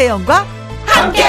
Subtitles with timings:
[0.00, 0.46] 김혜영과
[0.86, 1.22] 함께.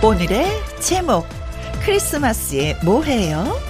[0.00, 0.46] 오늘의
[0.78, 1.26] 제목
[1.82, 3.60] 크리스마스에 뭐 해요?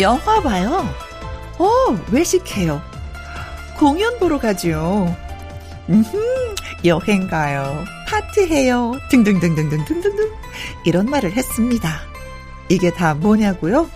[0.00, 0.86] 영화 봐요.
[1.58, 1.66] 어,
[2.10, 2.82] 외식해요.
[3.78, 5.16] 공연 보러 가죠.
[5.88, 6.16] 음흠,
[6.84, 7.84] 여행 가요.
[8.08, 8.92] 파티해요.
[9.10, 10.30] 등등등등등등등등.
[10.84, 12.00] 이런 말을 했습니다.
[12.68, 13.88] 이게 다 뭐냐고요?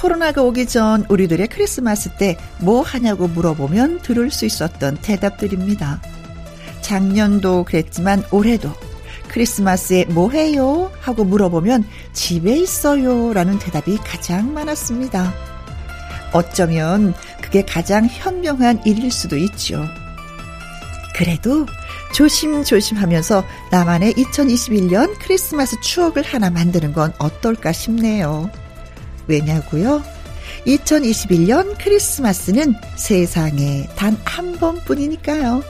[0.00, 6.00] 코로나가 오기 전 우리들의 크리스마스 때 뭐 하냐고 물어보면 들을 수 있었던 대답들입니다.
[6.82, 8.70] 작년도 그랬지만 올해도
[9.28, 10.90] 크리스마스에 뭐 해요?
[11.00, 13.32] 하고 물어보면 집에 있어요.
[13.32, 15.32] 라는 대답이 가장 많았습니다.
[16.32, 19.84] 어쩌면 그게 가장 현명한 일일 수도 있죠.
[21.14, 21.66] 그래도
[22.12, 28.50] 조심조심 하면서 나만의 2021년 크리스마스 추억을 하나 만드는 건 어떨까 싶네요.
[29.26, 30.02] 왜냐고요?
[30.66, 35.62] 2021년 크리스마스는 세상에 단 한 번뿐이니까요.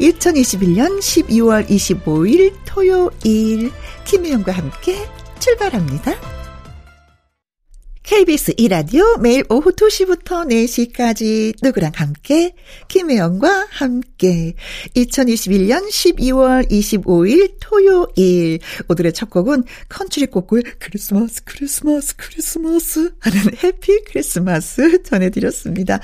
[0.00, 3.72] 2021년 12월 25일 토요일
[4.04, 5.08] 김혜영과 함께
[5.40, 6.37] 출발합니다.
[8.08, 12.54] KBS 2라디오 매일 오후 2시부터 4시까지 누구랑 함께?
[12.88, 14.54] 김혜영과 함께.
[14.96, 18.60] 2021년 12월 25일 토요일.
[18.88, 26.00] 오늘의 첫 곡은 컨트리 꼬꼬 크리스마스 크리스마스 크리스마스 하는 Happy Christmas 전해드렸습니다.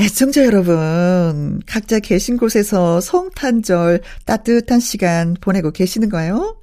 [0.00, 6.56] 애청자 여러분, 각자 계신 곳에서 성탄절 따뜻한 시간 보내고 계시는가요?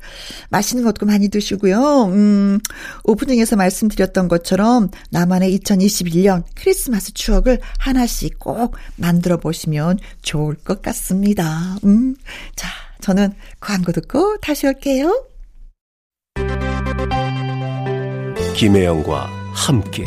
[0.50, 2.06] 맛있는 것도 많이 드시고요.
[2.06, 2.60] 음,
[3.04, 11.78] 오프닝에서 말씀드렸던 것처럼 나만의 2021년 크리스마스 추억을 하나씩 꼭 만들어 보시면 좋을 것 같습니다.
[11.86, 12.16] 음,
[12.56, 12.68] 자,
[13.02, 15.28] 저는 광고 듣고 다시 올게요.
[18.56, 20.06] 김혜영과 함께.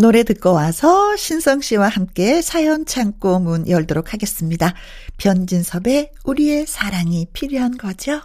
[0.00, 4.72] 노래 듣고 와서 신성 씨와 함께 사연 창고 문 열도록 하겠습니다.
[5.16, 8.20] 변진섭의 우리의 사랑이 필요한 거죠?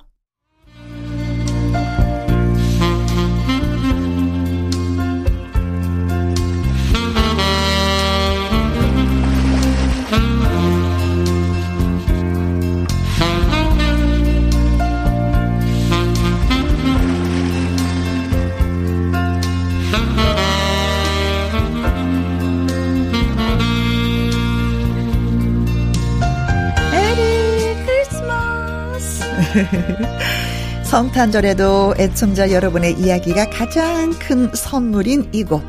[30.84, 35.62] 성탄절에도 애청자 여러분의 이야기가 가장 큰 선물인 이곳.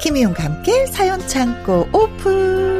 [0.00, 2.75] 김희용과 함께 사연 창고 오픈.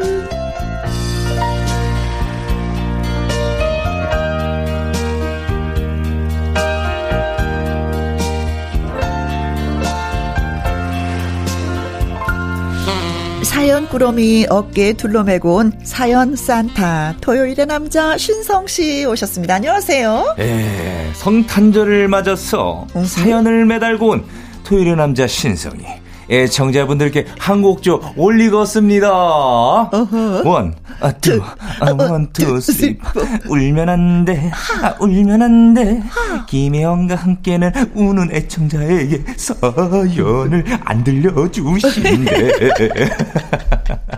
[13.57, 19.55] 사연 꾸러미 어깨에 둘러매고 온 사연 산타 토요일의 남자 신성 씨 오셨습니다.
[19.55, 20.35] 안녕하세요.
[20.41, 24.25] 예, 성탄절을 맞아서 사연을 매달고 온
[24.63, 25.87] 토요일의 남자 신성이
[26.31, 29.09] 애청자분들께 한 곡 좀 올리겠습니다.
[30.45, 31.41] one, 아, two,
[31.81, 32.99] 아, one, two, three,
[33.49, 34.51] 울면 안 돼,
[34.83, 36.03] 아, 울면 안 돼.
[36.49, 42.71] 김혜영과 함께는 우는 애청자에게 사연을 안 들려주신대.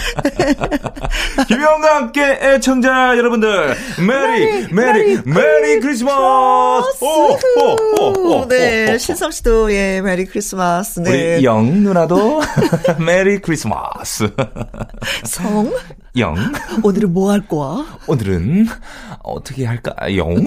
[1.48, 3.74] 김혜영과 함께 애청자 여러분들,
[4.06, 7.04] Merry, Merry, Merry, Merry Christmas!
[7.04, 11.00] 오, 오, 오, 오, 네, 신성 씨도, 예, Merry Christmas.
[11.00, 11.36] 네.
[11.36, 12.40] 우리 영 누나도
[13.04, 14.30] Merry Christmas.
[15.24, 15.72] 성?
[16.18, 16.34] 영.
[16.82, 17.86] 오늘은 뭐 할 거야?
[18.06, 18.66] 오늘은
[19.22, 19.94] 어떻게 할까?
[20.16, 20.34] 영.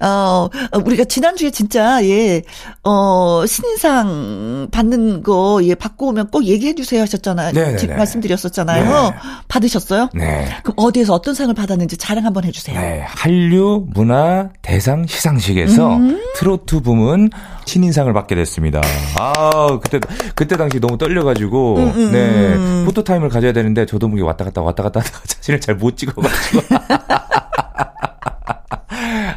[0.00, 0.48] 어,
[0.84, 2.42] 우리가 지난주에 진짜, 예,
[2.84, 7.52] 어, 신인상 받는 거, 예, 받고 오면 꼭 얘기해 주세요 하셨잖아요.
[7.52, 7.94] 네네네.
[7.96, 8.84] 말씀드렸었잖아요.
[8.84, 9.16] 네.
[9.48, 10.08] 받으셨어요?
[10.14, 10.48] 네.
[10.62, 12.78] 그럼 어디에서 어떤 상을 받았는지 자랑 한번 해주세요.
[12.80, 13.02] 네.
[13.06, 16.20] 한류 문화 대상 시상식에서 음.
[16.36, 17.30] 트로트 부문
[17.64, 18.80] 신인상을 받게 됐습니다.
[19.18, 19.98] 아, 그때,
[20.34, 22.84] 그때 당시 너무 떨려가지고, 음, 네.
[22.84, 26.62] 포토타임을 가져야 되는데, 저도 모르게 왔다 갔다 왔다 갔다 하다가 사진을 잘 못 찍어가지고.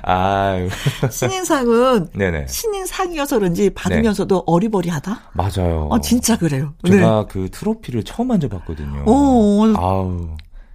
[0.04, 0.69] 아유.
[1.10, 2.48] 신인상은 네네.
[2.48, 5.19] 신인상이어서 그런지 받으면서도 어리버리하다?
[5.34, 5.88] 맞아요.
[5.90, 6.74] 어, 진짜 그래요.
[6.86, 9.04] 제가 그 트로피를 처음 만져봤거든요.
[9.06, 9.74] 오.
[9.75, 10.30] 아우.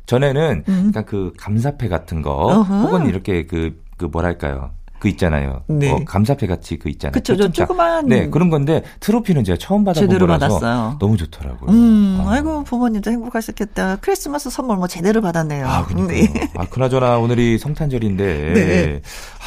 [0.06, 0.86] 전에는 음.
[0.88, 2.74] 약간 그 감사패 같은 거, 어허.
[2.82, 4.72] 혹은 이렇게 그, 그 뭐랄까요.
[4.98, 5.62] 그 있잖아요.
[5.66, 5.90] 네.
[5.90, 7.12] 어, 감사패 같이 그 있잖아요.
[7.12, 8.06] 그쵸, 저 조그만.
[8.06, 10.96] 네, 그런 건데 트로피는 제가 처음 받아본 제대로 거라서 받았어요.
[10.98, 11.70] 너무 좋더라고요.
[11.70, 12.32] 음, 아.
[12.32, 13.96] 아이고 부모님도 행복하셨겠다.
[14.00, 15.66] 크리스마스 선물 뭐 제대로 받았네요.
[15.66, 16.12] 아, 그러니까.
[16.14, 16.50] 네.
[16.56, 19.00] 아, 그나저나 오늘이 성탄절인데 네.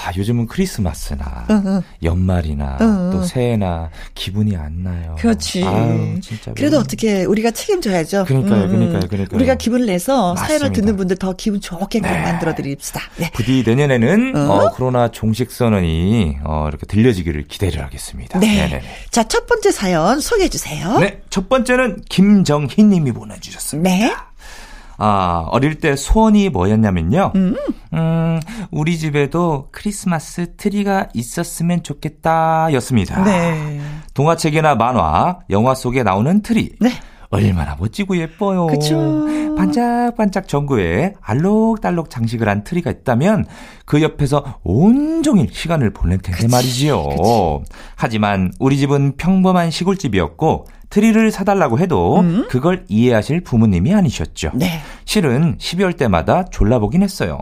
[0.06, 1.84] 아, 요즘은 크리스마스나 uh-huh.
[2.04, 2.78] 연말이나.
[3.12, 5.16] 또 새해나 기분이 안 나요.
[5.20, 5.64] 그렇지.
[5.64, 6.54] 아유, 진짜.
[6.54, 8.26] 그래도 어떻게 우리가 책임져야죠.
[8.26, 8.70] 그러니까요, 음.
[8.70, 9.38] 그러니까요, 그러니까요.
[9.38, 10.48] 우리가 기분을 내서 맞습니다.
[10.48, 12.22] 사연을 듣는 분들 더 기분 좋게 네.
[12.22, 13.02] 만들어 드립시다.
[13.18, 13.32] 네.
[13.34, 14.54] 부디 내년에는 어?
[14.54, 18.40] 어, 코로나 종식 선언이 어, 이렇게 들려지기를 기대를 하겠습니다.
[18.40, 18.48] 네.
[18.48, 18.84] 네네네.
[19.10, 21.00] 자, 첫 번째 사연 소개해 주세요.
[21.00, 21.22] 네.
[21.30, 23.90] 첫 번째는 김정희 님이 보내주셨습니다.
[23.90, 24.14] 네.
[24.98, 27.32] 아, 어릴 때 소원이 뭐였냐면요.
[27.36, 27.56] 음.
[27.94, 28.40] 음,
[28.72, 33.24] 우리 집에도 크리스마스 트리가 있었으면 좋겠다 였습니다.
[33.24, 33.80] 네.
[34.14, 36.72] 동화책이나 만화, 영화 속에 나오는 트리.
[36.82, 36.90] 네.
[37.30, 38.68] 얼마나 멋지고 예뻐요.
[38.68, 39.26] 그쵸.
[39.58, 43.46] 반짝반짝 전구에 알록달록 장식을 한 트리가 있다면
[43.86, 47.04] 그 옆에서 온종일 시간을 보낼 텐데 말이지요.
[47.04, 47.22] 그치.
[47.96, 52.48] 하지만 우리 집은 평범한 시골집이었고 트리를 사달라고 해도 음?
[52.50, 54.52] 그걸 이해하실 부모님이 아니셨죠.
[54.56, 54.80] 네.
[55.06, 57.42] 실은 12월 때마다 졸라보긴 했어요.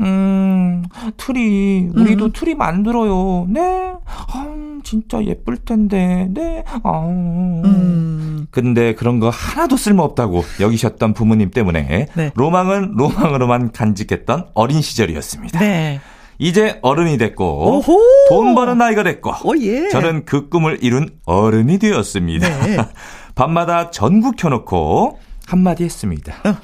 [0.00, 0.84] 음,
[1.16, 2.32] 트리, 우리도 음.
[2.32, 3.46] 트리 만들어요.
[3.48, 3.92] 네.
[4.04, 4.46] 아,
[4.82, 6.26] 진짜 예쁠 텐데.
[6.30, 6.64] 네.
[6.82, 7.06] 아.
[7.06, 8.46] 음.
[8.50, 12.30] 근데 그런 거 하나도 쓸모없다고 여기셨던 부모님 때문에 네.
[12.34, 15.60] 로망은 로망으로만 간직했던 어린 시절이었습니다.
[15.60, 16.00] 네.
[16.38, 18.28] 이제 어른이 됐고 오호!
[18.28, 19.88] 돈 버는 나이가 됐고 오, 예.
[19.90, 22.66] 저는 그 꿈을 이룬 어른이 되었습니다.
[22.66, 22.76] 네.
[23.34, 26.34] 밤마다 전국 켜놓고 한마디 했습니다.
[26.44, 26.56] 어.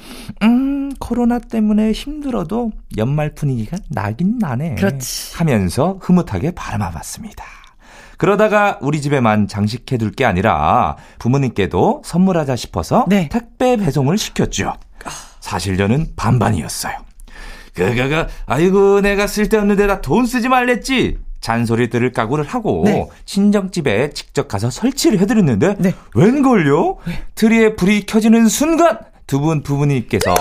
[0.43, 4.75] 음, 코로나 때문에 힘들어도 연말 분위기가 나긴 나네.
[4.75, 5.35] 그렇지.
[5.35, 7.43] 하면서 흐뭇하게 바라봐봤습니다.
[8.17, 13.29] 그러다가 우리 집에만 장식해둘 게 아니라 부모님께도 선물하자 싶어서 네.
[13.29, 14.73] 택배 배송을 시켰죠.
[15.39, 17.08] 사실 저는 반반이었어요.
[17.73, 21.17] 그가가 아이고 내가 쓸데없는 데다 돈 쓰지 말랬지.
[21.41, 23.07] 잔소리 들을 각오를 하고 네.
[23.25, 25.93] 친정집에 직접 가서 설치를 해드렸는데 네.
[26.13, 26.97] 웬걸요?
[27.07, 27.23] 네.
[27.35, 30.33] 트리에 불이 켜지는 순간 두 분 부부님께서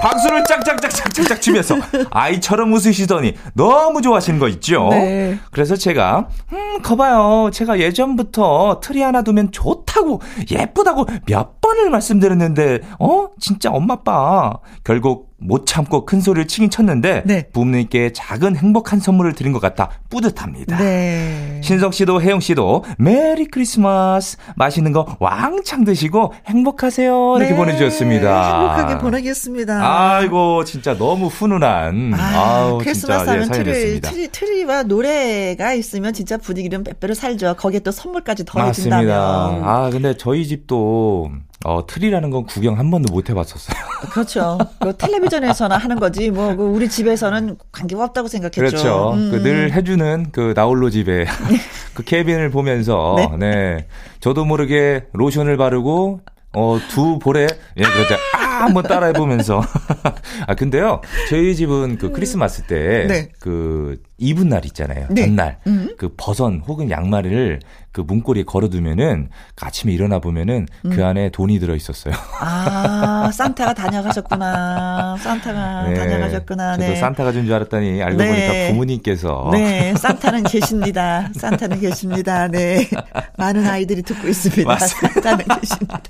[0.00, 1.74] 박수를 짝짝짝짝짝짝 치면서
[2.10, 4.88] 아이처럼 웃으시더니 너무 좋아하시는 거 있죠?
[4.90, 5.38] 네.
[5.50, 10.20] 그래서 제가 음 거봐요 제가 예전부터 트리 하나 두면 좋다고
[10.50, 14.52] 예쁘다고 몇 번을 말씀드렸는데 어 진짜 엄마 아빠
[14.84, 17.48] 결국 못 참고 큰 소리를 치긴 쳤는데 네.
[17.52, 20.78] 부모님께 작은 행복한 선물을 드린 것 같아 뿌듯합니다.
[20.78, 21.60] 네.
[21.62, 27.56] 신성 씨도 혜영 씨도 Merry Christmas 맛있는 거 왕창 드시고 행복하세요 이렇게 네.
[27.56, 28.60] 보내주셨습니다.
[28.60, 30.16] 행복하게 보내겠습니다.
[30.16, 36.36] 아이고 진짜 너무 훈훈한 아, 우 크리스마스 하면 예, 트리, 트리, 트리와 노래가 있으면 진짜
[36.36, 37.54] 분위기는 배로 살죠.
[37.56, 39.06] 거기에 또 선물까지 더해진다면.
[39.06, 39.70] 맞습니다.
[39.70, 41.30] 아 근데 저희 집도
[41.64, 43.76] 어, 트리라는 건 구경 한 번도 못 해봤었어요.
[44.12, 44.58] 그렇죠.
[44.80, 48.60] 그 텔레비전에서나 하는 거지, 뭐, 그 우리 집에서는 관계가 없다고 생각했죠.
[48.60, 49.12] 그렇죠.
[49.14, 49.30] 음.
[49.30, 51.26] 그늘 해주는 그 나홀로 집에
[51.94, 53.36] 그 케빈을 보면서, 네.
[53.38, 53.86] 네.
[54.20, 56.20] 저도 모르게 로션을 바르고,
[56.54, 58.14] 어, 두 볼에, 예, 그렇죠.
[58.34, 59.62] 아, 한번 따라해 보면서.
[60.46, 61.00] 아, 근데요,
[61.30, 63.28] 저희 집은 그 크리스마스 때, 네.
[63.40, 65.06] 그, 이분 날 있잖아요.
[65.10, 65.26] 네.
[65.26, 65.58] 전날.
[65.68, 65.94] 음.
[65.96, 67.60] 그 버선 혹은 양말을
[67.92, 70.90] 그 문고리에 걸어두면은 그 아침에 일어나 보면은 그 음.
[70.90, 72.14] 그 안에 돈이 들어 있었어요.
[72.40, 75.16] 아, 산타가 다녀가셨구나.
[75.20, 75.94] 산타가 네.
[75.94, 76.76] 다녀가셨구나.
[76.76, 76.96] 저도 네.
[76.96, 78.28] 산타가 준 줄 알았더니 알고 네.
[78.28, 79.50] 보니까 부모님께서.
[79.52, 81.28] 네, 산타는 계십니다.
[81.36, 82.48] 산타는 계십니다.
[82.48, 82.88] 네.
[83.36, 84.76] 많은 아이들이 듣고 있습니다.
[84.78, 86.00] 산타는 계십니다.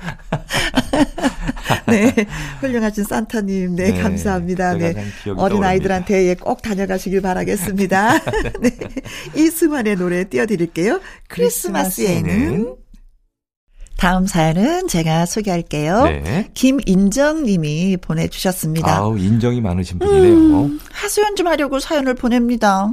[1.86, 2.14] 네.
[2.60, 4.74] 훌륭하신 산타님, 네, 네 감사합니다.
[4.74, 4.94] 네.
[5.36, 8.18] 어린 아이들한테 꼭 다녀가시길 바라겠습니다.
[8.62, 8.70] 네.
[9.36, 11.00] 이승환의 노래 띄워드릴게요.
[11.28, 12.76] 크리스마스에는.
[14.00, 16.04] 다음 사연은 제가 소개할게요.
[16.04, 16.48] 네.
[16.54, 18.96] 김인정 님이 보내주셨습니다.
[18.96, 20.32] 아우, 인정이 많으신 분이네요.
[20.32, 22.88] 음, 하소연 좀 하려고 사연을 보냅니다.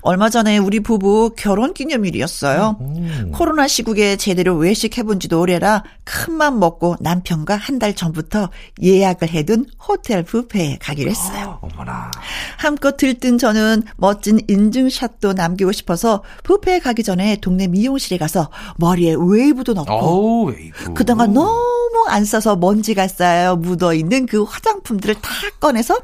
[0.00, 2.76] 얼마 전에 우리 부부 결혼 기념일이었어요.
[2.80, 3.30] 오.
[3.32, 8.48] 코로나 시국에 제대로 외식해본 지도 오래라 큰 맘 먹고 남편과 한 달 전부터
[8.82, 11.58] 예약을 해둔 호텔 뷔페에 가기로 했어요.
[11.60, 12.10] 어, 머나
[12.56, 19.74] 한껏 들뜬 저는 멋진 인증샷도 남기고 싶어서 뷔페에 가기 전에 동네 미용실에 가서 머리에 웨이브도
[19.74, 20.37] 넣고 오.
[20.44, 20.94] 웨이브.
[20.94, 25.30] 그동안 너무 안 써서 먼지가 쌓여 묻어 있는 그 화장품들을 다
[25.60, 25.98] 꺼내서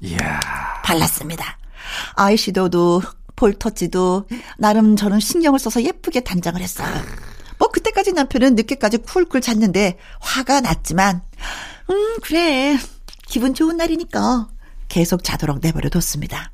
[0.00, 0.40] 이야.
[0.84, 1.58] 발랐습니다.
[2.14, 3.02] 아이섀도우도
[3.36, 4.26] 볼터치도
[4.58, 6.88] 나름 저는 신경을 써서 예쁘게 단장을 했어요.
[7.58, 11.22] 뭐 그때까지 남편은 늦게까지 쿨쿨 잤는데 화가 났지만
[11.90, 12.76] 음 그래
[13.26, 14.48] 기분 좋은 날이니까
[14.88, 16.50] 계속 자도록 내버려 뒀습니다.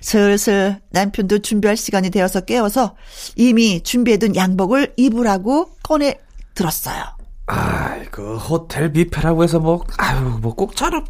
[0.00, 2.96] 슬슬 남편도 준비할 시간이 되어서 깨워서
[3.36, 6.18] 이미 준비해둔 양복을 입으라고 꺼내
[6.56, 7.04] 들었어요.
[7.46, 11.04] 아, 그 호텔 뷔페라고 해서 뭐 아유 뭐 꼭 차려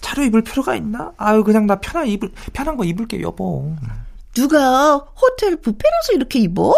[0.00, 1.12] 차려 입을 필요가 있나?
[1.16, 3.72] 아유, 그냥 나 편한 입을, 편한 거 입을게, 여보.
[4.34, 6.72] 누가 호텔 뷔페라서 이렇게 입어?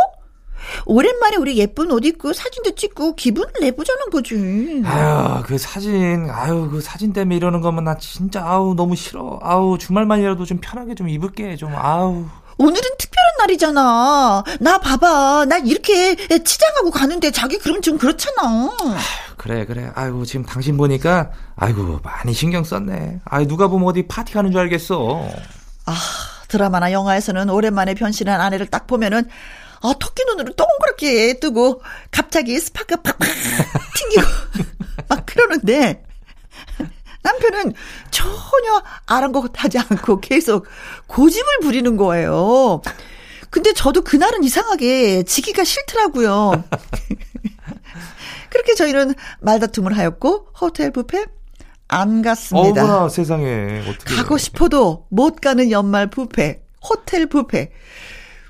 [0.87, 4.82] 오랜만에 우리 예쁜 옷 입고 사진도 찍고 기분을 내보자는 거지.
[4.84, 9.38] 아유, 그 사진, 아유, 그 사진 때문에 이러는 거면 나 진짜, 아우, 너무 싫어.
[9.42, 12.25] 아우, 주말만이라도 좀 편하게 좀 입을게, 좀, 아우.
[12.59, 14.45] 오늘은 특별한 날이잖아.
[14.61, 15.47] 나 봐봐.
[15.49, 18.71] 나 이렇게 치장하고 가는데 자기 그럼 좀 그렇잖아.
[19.37, 19.91] 그래, 그래.
[19.95, 23.21] 아이고, 지금 당신 보니까, 아이고, 많이 신경 썼네.
[23.25, 25.29] 아이, 누가 보면 어디 파티 가는 줄 알겠어.
[25.87, 25.95] 아,
[26.49, 29.29] 드라마나 영화에서는 오랜만에 변신한 아내를 딱 보면은,
[29.81, 33.29] 아, 토끼 눈으로 동그랗게 뜨고, 갑자기 스파크가 팍팍
[33.97, 34.23] 튕기고,
[35.09, 36.03] 막 그러는데,
[37.22, 37.75] 남편은
[38.10, 40.66] 전혀 아랑곳하지 않고 계속
[41.06, 42.82] 고집을 부리는 거예요.
[43.50, 46.64] 근데 저도 그날은 이상하게 지기가 싫더라고요.
[48.50, 51.25] 그렇게 저희는 말다툼을 하였고 호텔 뷔페
[51.88, 52.82] 안 갔습니다.
[52.84, 57.70] 어머나 세상에 어떻게 가고 싶어도 못 가는 연말 뷔페 호텔 뷔페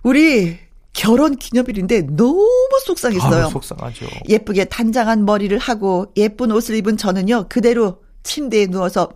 [0.03, 0.59] 우리
[0.93, 2.45] 결혼 기념일인데 너무
[2.85, 3.47] 속상했어요.
[3.47, 4.07] 아, 속상하죠.
[4.29, 9.11] 예쁘게 단장한 머리를 하고 예쁜 옷을 입은 저는요 그대로 침대에 누워서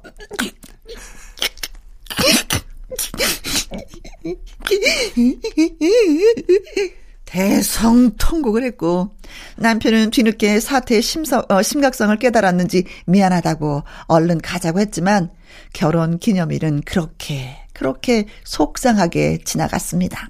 [7.25, 9.17] 대성통곡을 했고
[9.57, 15.31] 남편은 뒤늦게 사태의 심서, 어, 심각성을 깨달았는지 미안하다고 얼른 가자고 했지만
[15.73, 20.29] 결혼 기념일은 그렇게 그렇게 속상하게 지나갔습니다.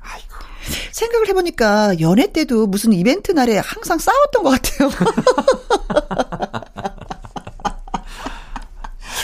[0.93, 4.91] 생각을 해보니까 연애 때도 무슨 이벤트 날에 항상 싸웠던 것 같아요.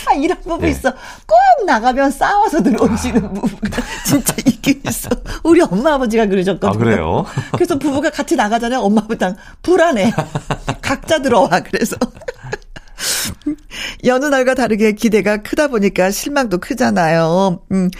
[0.08, 0.70] 아, 이런 부부 네.
[0.70, 0.90] 있어.
[1.26, 3.28] 꼭 나가면 싸워서 들어오시는 아.
[3.28, 5.10] 부부가 진짜 있긴 있어.
[5.42, 6.70] 우리 엄마 아버지가 그러셨거든요.
[6.70, 7.26] 아, 그래요?
[7.52, 8.80] 그래서 부부가 같이 나가잖아요.
[8.80, 10.12] 엄마 아버지랑 불안해.
[10.80, 11.48] 각자 들어와.
[11.60, 11.96] 그래서.
[14.04, 17.60] 여느 날과 다르게 기대가 크다 보니까 실망도 크잖아요.
[17.72, 17.90] 음,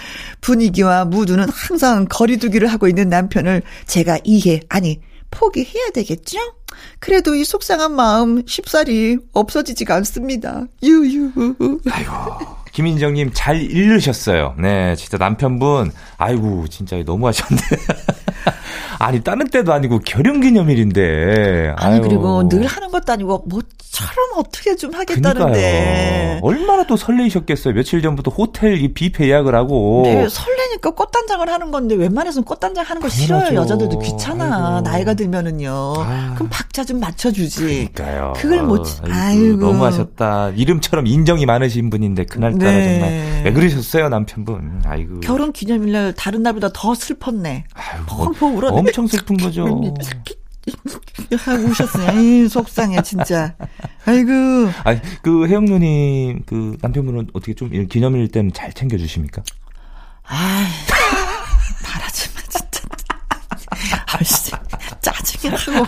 [0.41, 5.01] 분위기와 무드는 항상 거리두기를 하고 있는 남편을 제가 이해, 아니,
[5.31, 6.39] 포기해야 되겠죠?
[6.99, 10.65] 그래도 이 속상한 마음 쉽사리 없어지지가 않습니다.
[10.83, 11.33] 유유.
[11.91, 12.13] 아이고.
[12.73, 14.55] 김인정님 잘 읽으셨어요.
[14.59, 17.61] 네, 진짜 남편분, 아이고, 진짜 너무하셨네.
[18.99, 21.75] 아니, 다른 때도 아니고 결혼기념일인데.
[21.77, 22.03] 아니, 아유.
[22.03, 25.39] 그리고 늘 하는 것도 아니고, 뭐처럼 어떻게 좀 하겠다는데.
[25.39, 26.41] 그러니까요.
[26.43, 27.75] 얼마나 또 설레이셨겠어요.
[27.75, 30.03] 며칠 전부터 호텔 이 뷔페 예약을 하고.
[30.05, 33.55] 네, 설레니까 꽃단장을 하는 건데, 웬만해서는 꽃단장 하는 거 싫어요.
[33.55, 34.77] 여자들도 귀찮아.
[34.77, 34.81] 아이고.
[34.89, 35.95] 나이가 들면은요.
[35.99, 36.33] 아.
[36.35, 37.91] 그럼 박자 좀 맞춰주지.
[37.95, 38.33] 그러니까요.
[38.37, 39.15] 그걸 못, 아이고.
[39.15, 39.57] 아이고.
[39.59, 40.51] 너무하셨다.
[40.57, 43.01] 이름처럼 인정이 많으신 분인데, 그날따라 네.
[43.01, 43.43] 정말.
[43.45, 44.83] 왜 그러셨어요, 남편분.
[44.85, 45.21] 아이고.
[45.21, 47.65] 결혼 기념일날 다른 날보다 더 슬펐네.
[47.75, 48.25] 아이고.
[48.25, 48.88] 펑펑 울었네.
[48.89, 49.65] 엄청 슬픈 거죠.
[51.39, 52.19] 하고 오셨어요.
[52.19, 53.55] 에이, 속상해, 진짜.
[54.05, 54.31] 아이고.
[54.85, 59.43] 아니, 그, 혜영 누님, 그, 남편분은 어떻게 좀, 기념일 때는 잘 챙겨 주십니까?
[60.25, 60.67] 아이,
[61.83, 62.83] 말하지 마, 진짜.
[64.19, 64.53] 아씨,
[65.01, 65.87] 짜증이 나고.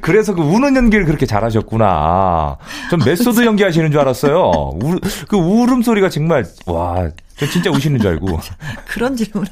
[0.00, 2.56] 그래서 그 우는 연기를 그렇게 잘하셨구나.
[2.90, 4.50] 전 method 연기하시는 줄 알았어요.
[4.82, 8.40] 우, 그 울음 소리가 정말, 와, 저 진짜 우시는 줄 알고.
[8.86, 9.48] 그런 질문은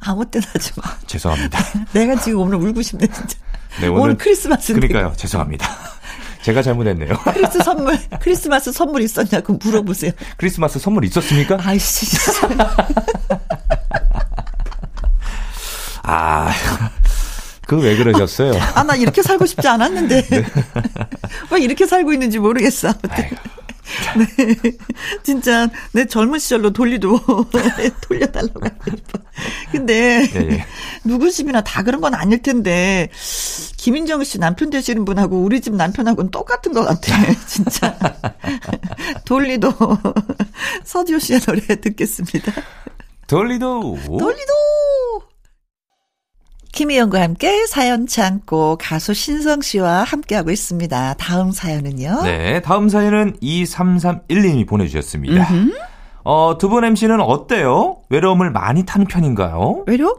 [0.00, 0.82] 아무 때나 하지 마.
[1.06, 1.58] 죄송합니다.
[1.92, 3.36] 내가 지금 오늘 울고 싶네, 진짜.
[3.80, 4.86] 네, 오늘, 오늘 크리스마스인데.
[4.88, 5.14] 그러니까요.
[5.16, 5.68] 죄송합니다.
[6.42, 7.14] 제가 잘못했네요.
[7.34, 10.12] 크리스 선물, 크리스마스 선물 있었냐고 물어보세요.
[10.38, 11.58] 크리스마스 선물 있었습니까?
[11.60, 12.16] 아이씨.
[16.02, 16.50] 아,
[17.70, 18.52] 그 왜 그러셨어요?
[18.74, 20.22] 아, 나 이렇게 살고 싶지 않았는데.
[20.22, 20.44] 네.
[21.52, 22.92] 왜 이렇게 살고 있는지 모르겠어.
[22.92, 23.30] 네.
[25.22, 27.20] 진짜 내 젊은 시절로 돌리도
[28.02, 29.18] 돌려달라고 하고 싶어.
[29.70, 30.66] 근데 예, 예.
[31.04, 33.08] 누구 집이나 다 그런 건 아닐 텐데
[33.76, 37.16] 김인정 씨 남편 되시는 분하고 우리 집 남편하고는 똑같은 것 같아.
[37.46, 37.96] 진짜.
[39.24, 39.72] 돌리도
[40.84, 42.52] 서지호 씨의 노래 듣겠습니다.
[43.26, 43.96] 돌리도.
[44.06, 44.52] 돌리도.
[46.84, 51.12] 김희영과 함께 사연 참고 가수 신성 씨와 함께하고 있습니다.
[51.18, 52.22] 다음 사연은요?
[52.22, 55.46] 네, 다음 사연은 2331님이 보내주셨습니다.
[56.24, 57.98] 어, 두 분 MC는 어때요?
[58.08, 59.84] 외로움을 많이 타는 편인가요?
[59.86, 60.14] 외로움?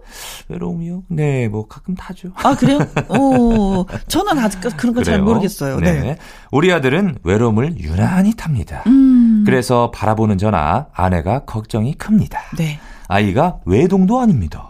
[0.50, 1.02] 외로움이요?
[1.08, 2.30] 네, 뭐 가끔 타죠.
[2.36, 2.78] 아, 그래요?
[3.10, 5.80] 오, 저는 아직까지 그런 거 잘 모르겠어요.
[5.80, 5.94] 네.
[6.00, 6.18] 네.
[6.52, 8.84] 우리 아들은 외로움을 유난히 탑니다.
[8.86, 9.42] 음.
[9.48, 12.40] 그래서 바라보는 저나 아내가 걱정이 큽니다.
[12.56, 12.80] 네.
[13.08, 14.68] 아이가 외동도 아닙니다.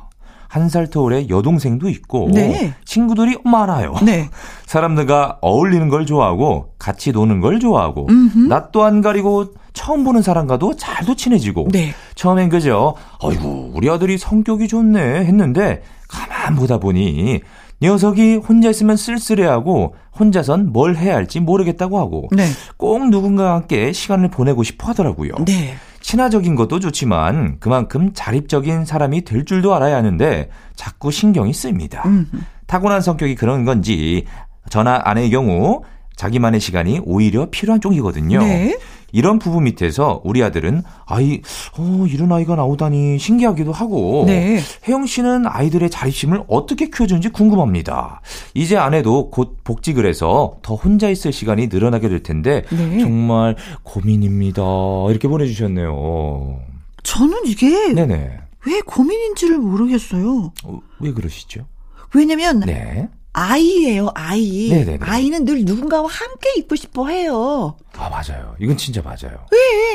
[0.52, 2.74] 한 살 터울의 여동생도 있고 네.
[2.84, 3.96] 친구들이 많아요.
[4.04, 4.30] 네.
[4.68, 8.08] 사람들과 어울리는 걸 좋아하고 같이 노는 걸 좋아하고
[8.50, 11.94] 낯도 안 가리고 처음 보는 사람과도 잘도 친해지고 네.
[12.16, 12.96] 처음엔 그죠.
[13.24, 17.40] 어이구 우리 아들이 성격이 좋네 했는데 가만 보다 보니
[17.82, 22.44] 녀석이 혼자 있으면 쓸쓸해하고 혼자선 뭘 해야 할지 모르겠다고 하고 네.
[22.76, 25.32] 꼭 누군가와 함께 시간을 보내고 싶어 하더라고요.
[25.46, 25.76] 네.
[26.02, 32.04] 친화적인 것도 좋지만 그만큼 자립적인 사람이 될 줄도 알아야 하는데 자꾸 신경이 쓰입니다.
[32.06, 32.28] 음.
[32.68, 34.26] 타고난 성격이 그런 건지
[34.70, 35.84] 전화 아내의 경우
[36.16, 38.40] 자기만의 시간이 오히려 필요한 쪽이거든요.
[38.40, 38.78] 네.
[39.12, 41.42] 이런 부부 밑에서 우리 아들은 아이
[41.78, 44.60] 어 이런 아이가 나오다니 신기하기도 하고 네.
[44.88, 48.22] 혜영 씨는 아이들의 자립심을 어떻게 키워주는지 궁금합니다.
[48.54, 53.00] 이제 아내도 곧 복직을 해서 더 혼자 있을 시간이 늘어나게 될 텐데 네.
[53.00, 54.62] 정말 고민입니다.
[55.10, 56.60] 이렇게 보내주셨네요.
[57.04, 58.40] 저는 이게 네네.
[58.68, 60.54] 왜 고민인지를 모르겠어요.
[60.66, 61.66] 어, 왜 그러시죠?
[62.14, 63.10] 왜냐면 네.
[63.34, 64.70] 아이예요, 아이.
[64.70, 65.00] 네네네.
[65.02, 67.76] 아이는 늘 누군가와 함께 있고 싶어 해요.
[67.98, 68.56] 아, 맞아요.
[68.60, 69.38] 이건 진짜 맞아요.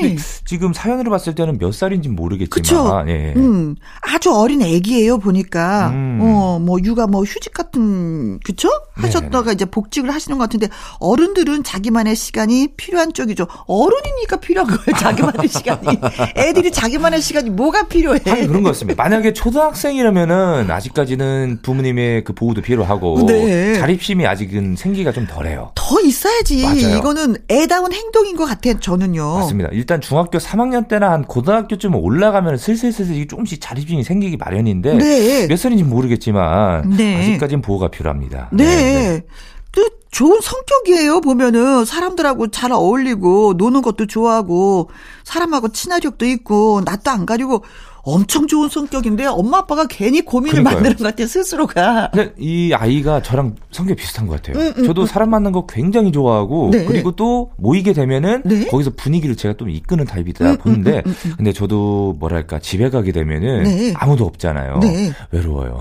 [0.02, 0.16] 네.
[0.44, 2.50] 지금 사연으로 봤을 때는 몇 살인지 모르겠지만.
[2.50, 3.04] 그쵸?
[3.08, 3.32] 예.
[3.36, 5.88] 음, 아주 어린 애기예요, 보니까.
[5.88, 6.20] 음.
[6.22, 8.68] 어, 뭐, 육아 뭐 휴직 같은, 그쵸?
[8.94, 9.52] 하셨다가 네네.
[9.54, 10.68] 이제 복직을 하시는 것 같은데,
[11.00, 13.46] 어른들은 자기만의 시간이 필요한 쪽이죠.
[13.66, 15.98] 어른이니까 필요한 거예요, 자기만의 시간이.
[16.36, 18.20] 애들이 자기만의 시간이 뭐가 필요해.
[18.26, 19.02] 아니, 그런 것 같습니다.
[19.02, 23.26] 만약에 초등학생이라면은 아직까지는 부모님의 그 보호도 필요하고.
[23.26, 23.74] 네.
[23.74, 25.72] 자립심이 아직은 생기가 좀 덜해요.
[25.74, 26.62] 더 있어야지.
[26.62, 26.98] 맞아요.
[26.98, 28.78] 이거는 애다 운 행동인 것 같아요.
[28.80, 29.38] 저는요.
[29.38, 29.70] 맞습니다.
[29.72, 35.46] 일단 중학교 3학년 때나 한 고등학교쯤 올라가면 슬슬슬슬 조금씩 자립심이 생기기 마련인데 네.
[35.46, 37.20] 몇 살인지 모르겠지만 네.
[37.20, 38.50] 아직까지는 보호가 필요합니다.
[38.52, 38.64] 네.
[38.64, 39.24] 네.
[39.72, 41.20] 또 좋은 성격이에요.
[41.20, 44.90] 보면은 사람들하고 잘 어울리고 노는 것도 좋아하고
[45.24, 47.62] 사람하고 친화력도 있고 낯도 안 가리고
[48.06, 50.74] 엄청 좋은 성격인데 엄마 아빠가 괜히 고민을 그러니까요.
[50.76, 52.10] 만드는 것 같아요 스스로가.
[52.12, 54.64] 근데 이 아이가 저랑 성격 비슷한 것 같아요.
[54.64, 55.06] 음, 음, 저도 음.
[55.06, 56.84] 사람 만난 거 굉장히 좋아하고 네.
[56.84, 58.66] 그리고 또 모이게 되면은 네.
[58.66, 63.10] 거기서 분위기를 제가 좀 이끄는 타입이다 음, 음 보는데 음, 근데 저도 뭐랄까 집에 가게
[63.10, 63.92] 되면은 네.
[63.96, 64.78] 아무도 없잖아요.
[64.78, 65.12] 네.
[65.32, 65.80] 외로워요.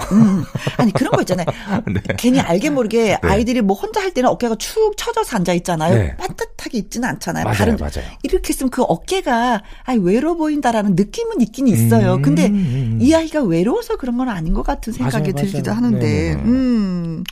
[0.78, 1.46] 아니 그런 거 있잖아요.
[1.86, 2.02] 네.
[2.18, 3.20] 괜히 알게 모르게 네.
[3.22, 6.16] 아이들이 뭐 혼자 할 때는 어깨가 축 처져서 앉아 있잖아요.
[6.18, 7.46] 반듯하게 있지는 않잖아요.
[7.46, 8.10] 맞아요, 맞아요.
[8.24, 12.15] 이렇게 있으면 그 어깨가 아 외로워 보인다라는 느낌은 있긴 있어요.
[12.18, 13.00] 음, 근데 음, 음.
[13.02, 15.86] 이 아이가 외로워서 그런 건 아닌 것 같은 생각이 맞아요, 들기도 맞아요.
[15.86, 16.42] 하는데, 네네.
[16.44, 17.24] 음.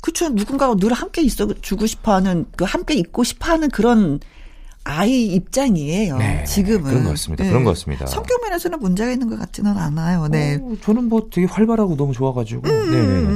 [0.00, 0.28] 그쵸.
[0.28, 4.20] 누군가가 늘 함께 있어 주고 싶어 하는, 그 함께 있고 싶어 하는 그런
[4.84, 6.16] 아이 입장이에요.
[6.16, 7.44] 네, 지금은 그런 것 같습니다.
[7.44, 7.50] 네.
[7.50, 8.06] 그런 것 같습니다.
[8.06, 10.28] 성격 면에서는 문제가 있는 것 같지는 않아요.
[10.28, 10.58] 네.
[10.62, 13.26] 어, 저는 뭐 되게 활발하고 너무 좋아가지고 음, 네, 네, 네,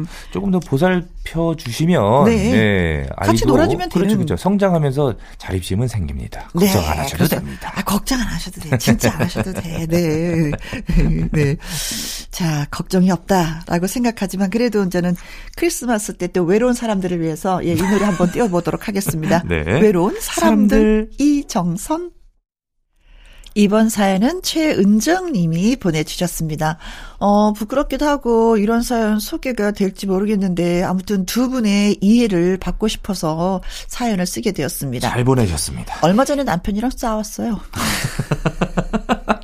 [0.00, 0.06] 음.
[0.30, 2.36] 조금 더 보살펴 주시면 네.
[2.52, 3.06] 네.
[3.18, 4.16] 같이 놀아주면 그렇죠, 되는.
[4.24, 4.36] 그렇죠.
[4.40, 6.48] 성장하면서 자립심은 생깁니다.
[6.54, 7.36] 걱정 안 하셔도 그렇죠.
[7.36, 7.72] 됩니다.
[7.74, 8.78] 아, 걱정 안 하셔도 돼.
[8.78, 9.86] 진짜 안 하셔도 돼.
[9.86, 10.50] 네.
[11.32, 11.56] 네.
[12.30, 15.14] 자, 걱정이 없다라고 생각하지만 그래도 이제는
[15.56, 19.42] 크리스마스 때 또 외로운 사람들을 위해서 예, 이 노래 한번 띄워보도록 하겠습니다.
[19.48, 19.62] 네.
[19.80, 20.78] 외로운 사람들.
[20.78, 21.10] 사람들.
[21.18, 22.10] 이정선
[23.54, 26.78] 이번 사연은 최은정 님이 보내주셨습니다.
[27.18, 34.26] 어, 부끄럽기도 하고 이런 사연 소개가 될지 모르겠는데 아무튼 두 분의 이해를 받고 싶어서 사연을
[34.26, 35.08] 쓰게 되었습니다.
[35.10, 35.98] 잘 보내셨습니다.
[36.02, 37.60] 얼마 전에 남편이랑 싸웠어요.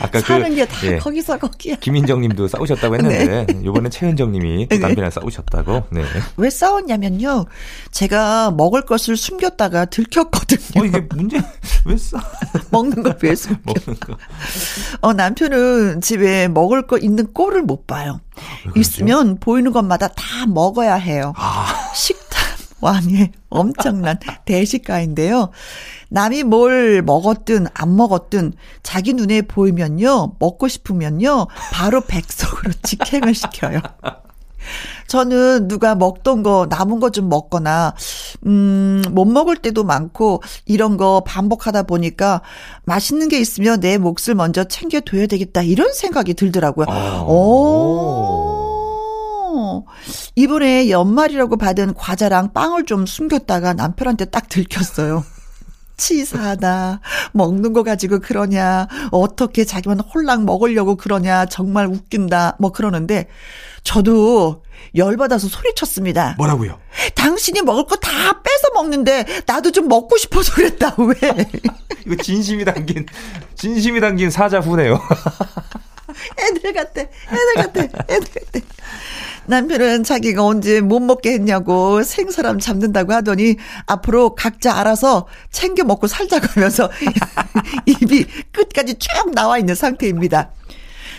[0.00, 0.98] 아까 그 사는 그, 게다 예.
[0.98, 1.76] 거기서 거기야.
[1.76, 3.64] 김인정 님도 싸우셨다고 했는데 네.
[3.64, 4.80] 요번엔 최은정 님이 또 네.
[4.80, 5.84] 남편이랑 싸우셨다고.
[5.90, 6.02] 네.
[6.36, 7.44] 왜 싸웠냐면요.
[7.92, 10.82] 제가 먹을 것을 숨겼다가 들켰거든요.
[10.82, 11.40] 어, 이게 문제
[11.86, 12.18] 왜 싸?
[12.70, 13.60] 먹는 걸 왜 숨겨?
[13.86, 14.16] 먹는 거.
[15.02, 18.20] 어, 남편은 집에 먹을 거 있는 꼴을 못 봐요.
[18.76, 21.34] 있으면 보이는 것마다 다 먹어야 해요.
[21.36, 21.66] 아.
[21.94, 22.40] 식탁
[22.80, 25.50] 왕의 엄청난 대식가인데요.
[26.10, 33.80] 남이 뭘 먹었든 안 먹었든 자기 눈에 보이면요, 먹고 싶으면요, 바로 백석으로 직행을 시켜요.
[35.06, 37.94] 저는 누가 먹던 거, 남은 거 좀 먹거나,
[38.46, 42.42] 음, 못 먹을 때도 많고, 이런 거 반복하다 보니까,
[42.84, 46.86] 맛있는 게 있으면 내 몫을 먼저 챙겨 둬야 되겠다, 이런 생각이 들더라고요.
[46.90, 47.22] 아.
[47.26, 48.66] 오.
[50.36, 55.24] 이번에 연말이라고 받은 과자랑 빵을 좀 숨겼다가 남편한테 딱 들켰어요.
[56.00, 57.00] 치사하다.
[57.32, 58.88] 먹는 거 가지고 그러냐.
[59.12, 61.46] 어떻게 자기만 홀랑 먹으려고 그러냐.
[61.46, 62.56] 정말 웃긴다.
[62.58, 63.28] 뭐 그러는데
[63.84, 64.62] 저도
[64.96, 66.34] 열받아서 소리쳤습니다.
[66.38, 66.78] 뭐라고요?
[67.14, 68.10] 당신이 먹을 거 다
[68.42, 70.96] 뺏어 먹는데 나도 좀 먹고 싶어서 그랬다.
[70.98, 71.14] 왜?
[72.06, 73.06] 이거 진심이 담긴
[73.54, 74.98] 진심이 담긴 사자 후네요.
[76.38, 77.00] 애들 같아.
[77.02, 77.80] 애들 같아.
[78.08, 78.66] 애들 같아.
[79.46, 86.46] 남편은 자기가 언제 못 먹게 했냐고 생사람 잡는다고 하더니 앞으로 각자 알아서 챙겨 먹고 살자고
[86.54, 86.90] 하면서
[87.86, 90.50] 입이 끝까지 쭉 나와 있는 상태입니다.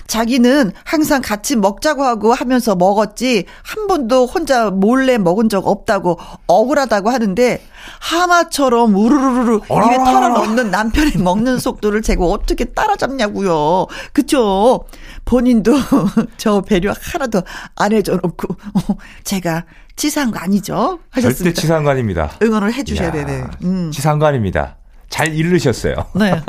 [0.08, 7.10] 자기는 항상 같이 먹자고 하고 하면서 먹었지 한 번도 혼자 몰래 먹은 적 없다고 억울하다고
[7.10, 7.62] 하는데
[8.00, 13.88] 하마처럼 우르르르 입에 털어넣는 남편이 먹는 속도를 제가 어떻게 따라잡냐고요.
[14.14, 14.86] 그쵸?
[15.26, 15.74] 본인도
[16.38, 17.42] 저 배려 하나도
[17.76, 18.56] 안 해줘놓고
[19.24, 21.00] 제가 치사한 거 아니죠?
[21.12, 21.44] 하셨습니다.
[21.44, 22.32] 절대 치사한 거 아닙니다.
[22.42, 23.44] 응원을 해주셔야 되네.
[23.64, 23.92] 음.
[23.92, 24.78] 치사한 거 아닙니다.
[25.12, 25.94] 잘 잃으셨어요.
[26.16, 26.42] 네.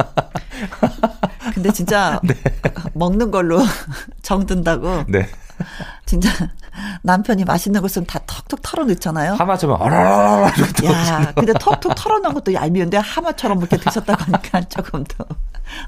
[1.52, 2.34] 근데 진짜 네.
[2.94, 3.60] 먹는 걸로
[4.22, 5.04] 정든다고.
[5.08, 5.28] 네.
[6.06, 6.30] 진짜
[7.02, 9.34] 남편이 맛있는 것은 다 턱턱 털어넣잖아요.
[9.34, 10.46] 하마처럼 어라라라
[10.84, 15.24] 야, 근데 턱턱 털어넣은 것도 얄미운데 하마처럼 그렇게 드셨다고 하니까 조금 더.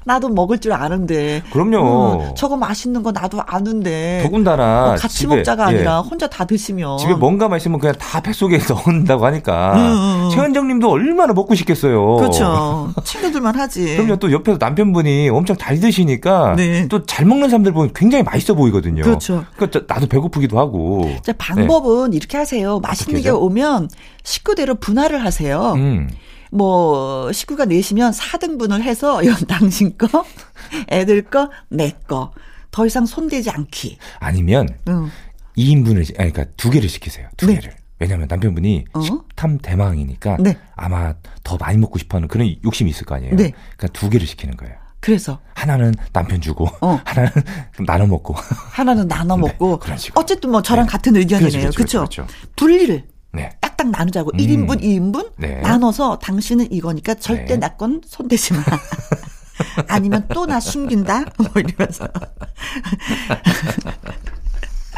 [0.03, 1.43] 나도 먹을 줄 아는데.
[1.51, 2.21] 그럼요.
[2.21, 4.21] 음, 저거 맛있는 거 나도 아는데.
[4.23, 5.75] 더군다나 어, 같이 집에, 먹자가 예.
[5.75, 6.97] 아니라 혼자 다 드시면.
[6.97, 9.73] 집에 뭔가 맛있으면 그냥 다 뱃속에 넣는다고 하니까.
[9.73, 10.29] 음, 음, 음.
[10.31, 12.15] 최현정님도 얼마나 먹고 싶겠어요.
[12.15, 12.93] 그렇죠.
[13.03, 13.95] 친구들만 하지.
[13.95, 14.15] 그럼요.
[14.17, 16.87] 또 옆에서 남편분이 엄청 잘 드시니까 네.
[16.87, 19.03] 또잘 먹는 사람들 보면 굉장히 맛있어 보이거든요.
[19.03, 19.45] 그렇죠.
[19.55, 21.09] 그러니까 나도 배고프기도 하고.
[21.23, 22.17] 자, 방법은 네.
[22.17, 22.79] 이렇게 하세요.
[22.79, 23.89] 맛있는 게 오면
[24.23, 25.73] 식구대로 분할을 하세요.
[25.75, 26.09] 음.
[26.51, 30.07] 뭐 식구가 내시면 4등분을 해서 이건 당신 거,
[30.89, 32.31] 애들 거, 내 거.
[32.71, 33.97] 더 이상 손대지 않기.
[34.19, 35.09] 아니면 응.
[35.57, 37.27] 2인분을 아니 그러니까 두 개를 시키세요.
[37.37, 37.55] 두 네.
[37.55, 37.73] 개를.
[37.99, 38.99] 왜냐하면 남편분이 어?
[39.01, 40.57] 식탐 대망이니까 네.
[40.75, 41.13] 아마
[41.45, 43.35] 더 많이 먹고 싶어하는 그런 욕심이 있을 거 아니에요.
[43.37, 43.53] 네.
[43.77, 44.75] 그러니까 두 개를 시키는 거예요.
[45.05, 46.99] 그래서 하나는 남편 주고 어.
[47.05, 47.31] 하나는
[47.85, 48.33] 나눠 먹고
[48.71, 50.91] 하나는 나눠 네, 먹고 네, 어쨌든 뭐 저랑 네.
[50.91, 51.69] 같은 의견이네요.
[51.75, 51.99] 그렇죠.
[51.99, 52.25] 그렇죠.
[52.55, 53.51] 분리를 네.
[53.61, 54.31] 딱딱 나누자고.
[54.33, 54.37] 음.
[54.37, 55.61] 1인분, 2인분 네.
[55.61, 57.57] 나눠서 당신은 이거니까 절대 네.
[57.57, 58.63] 나건 손대지 마.
[59.87, 61.25] 아니면 또 나 숨긴다?
[61.37, 62.07] 뭐 이러면서.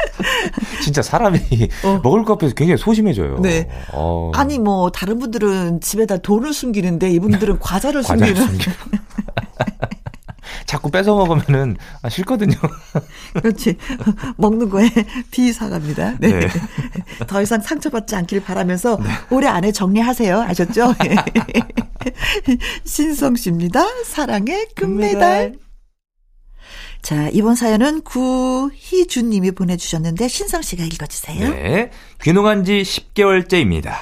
[0.82, 1.38] 진짜 사람이
[1.84, 2.00] 어.
[2.02, 3.40] 먹을 것 앞에서 굉장히 소심해져요.
[3.40, 3.68] 네.
[3.92, 4.30] 어.
[4.34, 8.76] 아니 뭐 다른 분들은 집에다 돈을 숨기는데 이분들은 과자를, 과자를 숨기는.
[10.66, 12.54] 자꾸 뺏어 먹으면은 아, 싫거든요.
[13.32, 13.76] 그렇지.
[14.36, 14.90] 먹는 거에
[15.30, 16.16] 비사갑니다.
[16.18, 16.40] 네.
[16.40, 16.48] 네.
[17.26, 19.08] 더 이상 상처받지 않길 바라면서 네.
[19.30, 20.42] 올해 안에 정리하세요.
[20.42, 20.94] 아셨죠?
[22.84, 23.82] 신성 씨입니다.
[24.04, 25.54] 사랑의 금메달.
[27.02, 31.50] 자, 이번 사연은 구희준 님이 보내주셨는데, 신성 씨가 읽어주세요.
[31.50, 31.90] 네.
[32.22, 33.94] 귀농한 지 10개월째입니다.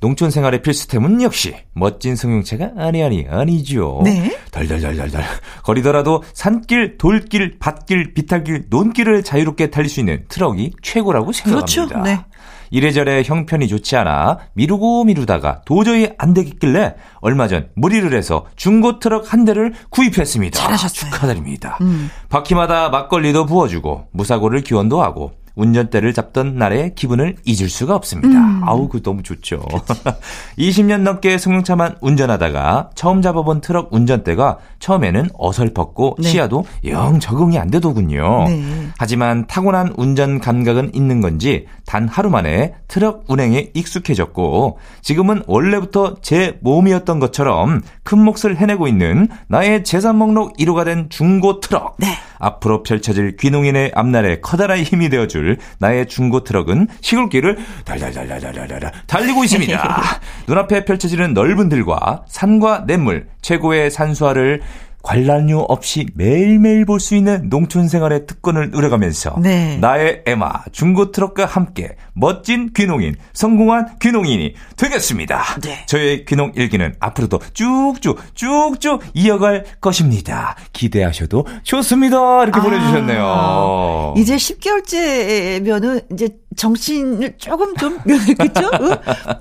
[0.00, 4.00] 농촌 생활의 필수템은 역시 멋진 승용차가 아니 아니 아니죠.
[4.02, 4.34] 네.
[4.50, 5.22] 덜덜덜덜덜
[5.62, 11.86] 거리더라도 산길, 돌길, 밭길, 비탈길, 논길을 자유롭게 달릴 수 있는 트럭이 최고라고 생각합니다.
[11.86, 12.02] 그렇죠.
[12.02, 12.24] 네.
[12.70, 19.32] 이래저래 형편이 좋지 않아 미루고 미루다가 도저히 안 되겠길래 얼마 전 무리를 해서 중고 트럭
[19.32, 20.58] 한 대를 구입했습니다.
[20.58, 21.10] 잘하셨어요.
[21.10, 21.78] 축하드립니다.
[21.80, 22.10] 음.
[22.28, 28.28] 바퀴마다 막걸리도 부어주고 무사고를 기원도 하고 운전대를 잡던 날의 기분을 잊을 수가 없습니다.
[28.38, 28.62] 음.
[28.64, 29.62] 아우, 그 너무 좋죠.
[30.58, 36.28] 20년 넘게 승용차만 운전하다가 처음 잡아본 트럭 운전대가 처음에는 어설펐고 네.
[36.28, 38.44] 시야도 영 적응이 안 되더군요.
[38.48, 38.88] 네.
[38.98, 46.58] 하지만 타고난 운전 감각은 있는 건지 단 하루 만에 트럭 운행에 익숙해졌고 지금은 원래부터 제
[46.62, 51.96] 몸이었던 것처럼 큰 몫을 해내고 있는 나의 재산 목록 1호가 된 중고 트럭.
[51.98, 52.06] 네.
[52.38, 60.20] 앞으로 펼쳐질 귀농인의 앞날에 커다란 힘이 되어 줄 나의 중고 트럭은 시골길을 달달달달달달 달리고 있습니다.
[60.46, 64.60] 눈앞에 펼쳐지는 넓은 들과 산과 냇물, 최고의 산수화를
[65.02, 69.78] 관람료 없이 매일매일 볼 수 있는 농촌 생활의 특권을 누려가면서 네.
[69.78, 75.42] 나의 에마 중고 트럭과 함께 멋진 귀농인 성공한 귀농인이 되겠습니다.
[75.62, 75.86] 네.
[75.86, 80.56] 저의 귀농 일기는 앞으로도 쭉쭉 쭉쭉 이어갈 것입니다.
[80.74, 82.42] 기대하셔도 좋습니다.
[82.42, 84.14] 이렇게 아, 보내주셨네요.
[84.18, 88.70] 이제 10개월째면은 이제 정신을 조금 좀 그죠?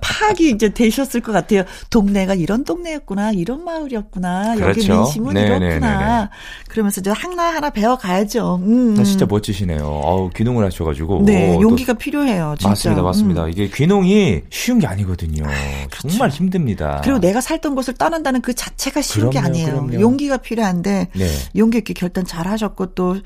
[0.02, 1.64] 파악이 이제 되셨을 것 같아요.
[1.90, 4.80] 동네가 이런 동네였구나, 이런 마을이었구나, 그렇죠.
[4.80, 5.49] 여기 민심은 네.
[5.58, 6.30] 그렇구나.
[6.68, 8.60] 그러면서 저 하나 하나 배워 가야죠.
[8.62, 8.96] 음.
[9.00, 9.84] 아, 진짜 멋지시네요.
[9.84, 11.24] 어우, 귀농을 하셔가지고.
[11.26, 12.56] 네, 오, 용기가 필요해요.
[12.60, 12.70] 진짜.
[12.70, 13.46] 맞습니다, 맞습니다.
[13.46, 13.50] 음.
[13.50, 15.46] 이게 귀농이 쉬운 게 아니거든요.
[15.46, 16.10] 아, 그렇죠.
[16.10, 17.02] 정말 힘듭니다.
[17.04, 19.72] 그리고 내가 살던 곳을 떠난다는 그 자체가 쉬운 그럼요, 게 아니에요.
[19.88, 20.02] 그럼요.
[20.02, 21.28] 용기가 필요한데 네.
[21.56, 23.18] 용기 있게 결단 잘 하셨고 또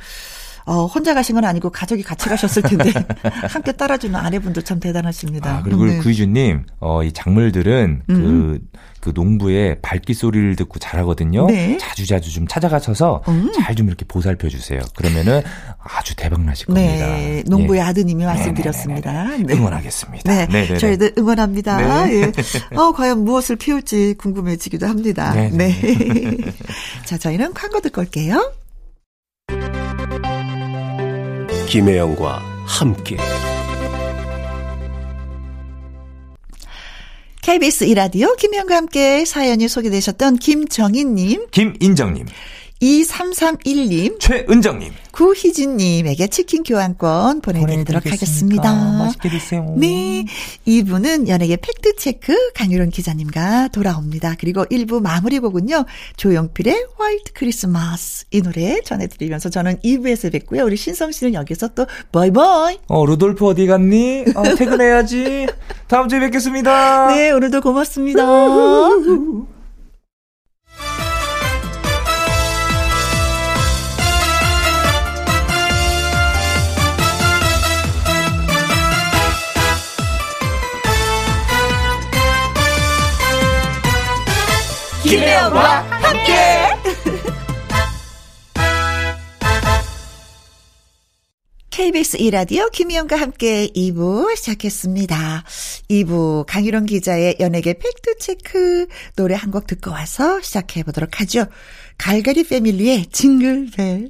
[0.65, 2.91] 어, 혼자 가신 건 아니고 가족이 같이 가셨을 텐데
[3.49, 5.58] 함께 따라주는 아내분들 참 대단하십니다.
[5.58, 5.97] 아, 그리고 네.
[5.97, 8.15] 구이주님, 어, 이 작물들은 음.
[8.15, 8.60] 그,
[9.02, 11.47] 그 농부의 발기 소리를 듣고 자라거든요.
[11.47, 11.78] 네.
[11.78, 13.52] 자주 자주 좀 찾아가셔서 음.
[13.62, 14.80] 잘좀 이렇게 보살펴 주세요.
[14.95, 15.41] 그러면은
[15.80, 16.88] 아주 대박 나실 네.
[16.88, 17.08] 겁니다.
[17.08, 17.84] 네, 농부의 예.
[17.84, 19.23] 아드님이 말씀드렸습니다.
[19.38, 19.54] 네.
[19.54, 20.45] 응원하겠습니다.
[20.47, 20.78] 네.
[20.78, 22.06] 저희도 응원합니다.
[22.06, 22.13] 네.
[22.13, 22.32] 예.
[22.78, 25.34] 어, 과연 무엇을 피울지 궁금해지기도 합니다.
[25.34, 25.58] 네네.
[25.58, 26.38] 네.
[27.04, 28.54] 자, 저희는 광고 듣고 올게요.
[31.73, 33.17] 김혜영과 함께.
[37.41, 42.27] KBS 이라디오 김혜영과 함께 사연이 소개되셨던 김정희님, 김인정님,
[42.83, 48.73] 2331님, 최은정님, 구희진님에게 치킨 교환권 보내드리도록 하겠습니다.
[48.73, 49.73] 맛있게 드세요.
[49.77, 50.25] 네.
[50.65, 54.35] 이분은 연예계 팩트체크 강유론 기자님과 돌아옵니다.
[54.37, 55.85] 그리고 1부 마무리 곡은요.
[56.17, 60.65] 조영필의 화이트 크리스마스 이 노래 전해드리면서 저는 2부에서 뵙고요.
[60.65, 62.79] 우리 신성 씨는 여기서 또 바이바이.
[62.87, 64.25] 어, 루돌프 어디 갔니?
[64.35, 65.47] 어, 퇴근해야지.
[65.87, 67.07] 다음 주에 뵙겠습니다.
[67.07, 68.23] 네, 오늘도 고맙습니다.
[85.13, 86.34] 김혜영과 함께.
[91.69, 95.43] KBS 이라디오 김희영과 함께 2부 시작했습니다.
[95.91, 101.45] 2부 강유론 기자의 연예계 팩트체크 노래 한 곡 듣고 와서 시작해 보도록 하죠.
[101.99, 104.10] 갈갈이 패밀리의 징글벨.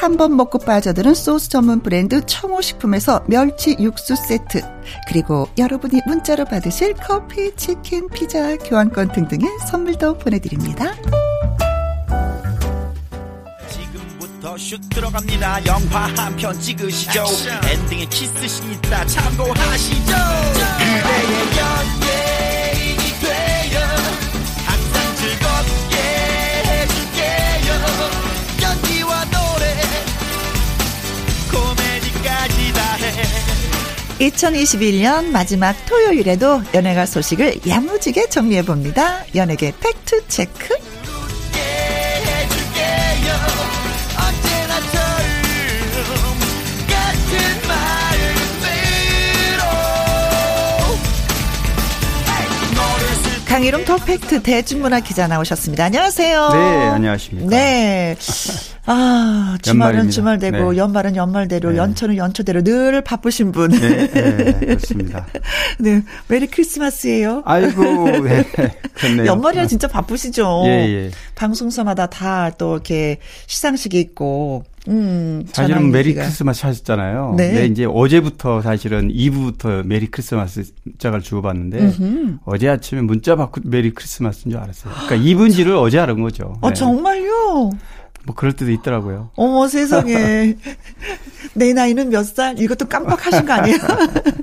[0.00, 4.62] 한 번 먹고 빠져드는 소스 전문 브랜드 청호식품에서 멸치 육수 세트
[5.08, 10.94] 그리고 여러분이 문자로 받으실 커피, 치킨, 피자, 교환권 등등의 선물도 보내드립니다.
[13.68, 15.66] 지금부터 슛 들어갑니다.
[15.66, 17.24] 영화 한 편 찍으시죠.
[17.70, 20.12] 엔딩에 키스신 있다 참고하시죠.
[20.78, 22.09] 그대의 연예
[34.20, 39.24] 2021년 마지막 토요일에도 연예가 소식을 야무지게 정리해봅니다.
[39.34, 40.89] 연예계 팩트체크.
[53.60, 55.84] 강희롱 터펙트 대중문화 기자 나오셨습니다.
[55.84, 56.48] 안녕하세요.
[56.48, 57.50] 네, 안녕하십니까.
[57.50, 58.16] 네.
[58.86, 60.78] 아, 주말은 주말대로, 네.
[60.78, 61.76] 연말은 연말대로, 네.
[61.76, 63.70] 연초는 연초대로 늘 바쁘신 분.
[63.72, 65.26] 네, 네 그렇습니다.
[65.78, 67.42] 네, Merry Christmas예요.
[67.44, 67.82] 아이고,
[68.22, 68.46] 네,
[68.94, 69.26] 그렇네요.
[69.26, 70.62] 연말이라 진짜 바쁘시죠.
[70.64, 71.10] 예, 예.
[71.34, 77.34] 방송사마다 다 또 이렇게 시상식이 있고, 음, 사실은 Merry Christmas 하셨잖아요.
[77.36, 77.52] 네.
[77.52, 77.66] 네.
[77.66, 82.38] 이제 어제부터 사실은 이브부터 Merry Christmas 문자를 주고받는데 음흠.
[82.46, 84.92] 어제 아침에 문자 받고 Merry Christmas인 줄 알았어요.
[85.06, 86.56] 그러니까 이븐지를 어제 알은 거죠.
[86.62, 86.74] 아, 네.
[86.74, 87.70] 정말요?
[88.30, 89.30] 뭐 그럴 때도 있더라고요.
[89.34, 90.56] 어머 세상에
[91.54, 92.58] 내 나이는 몇 살?
[92.58, 93.78] 이것도 깜빡하신 거 아니에요?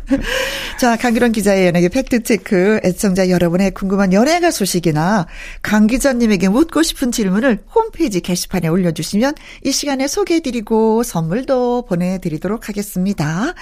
[0.78, 5.28] 자 강기론 기자의 연예계 fact check 애청자 여러분의 궁금한 연예가 소식이나
[5.62, 13.54] 강 기자님에게 묻고 싶은 질문을 홈페이지 게시판에 올려주시면 이 시간에 소개해드리고 선물도 보내드리도록 하겠습니다.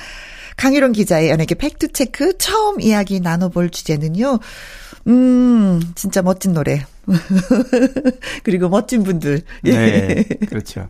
[0.58, 4.40] 강희론 기자의 연예계 fact check 처음 이야기 나눠볼 주제는요.
[5.08, 6.86] 음, 진짜 멋진 노래.
[8.44, 9.42] 그리고 멋진 분들.
[9.64, 10.88] 네, 그렇죠.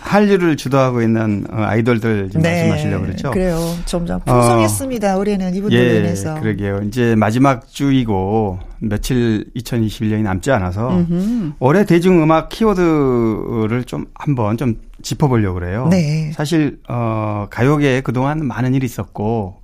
[0.00, 3.30] 한류를 주도하고 있는 어, 아이돌들 지금 네, 말씀하시려고 그렇죠.
[3.30, 3.58] 그래요.
[3.84, 5.16] 점점 풍성했습니다.
[5.16, 6.40] 어, 올해는 이분들로 예, 인해서.
[6.40, 6.82] 그러게요.
[6.86, 11.52] 이제 마지막 주이고 며칠 2021년이 남지 않아서 음흠.
[11.58, 15.88] 올해 대중음악 키워드를 좀 한번 좀 짚어보려고 그래요.
[15.90, 16.32] 네.
[16.34, 19.60] 사실 어 가요계에 그동안 많은 일이 있었고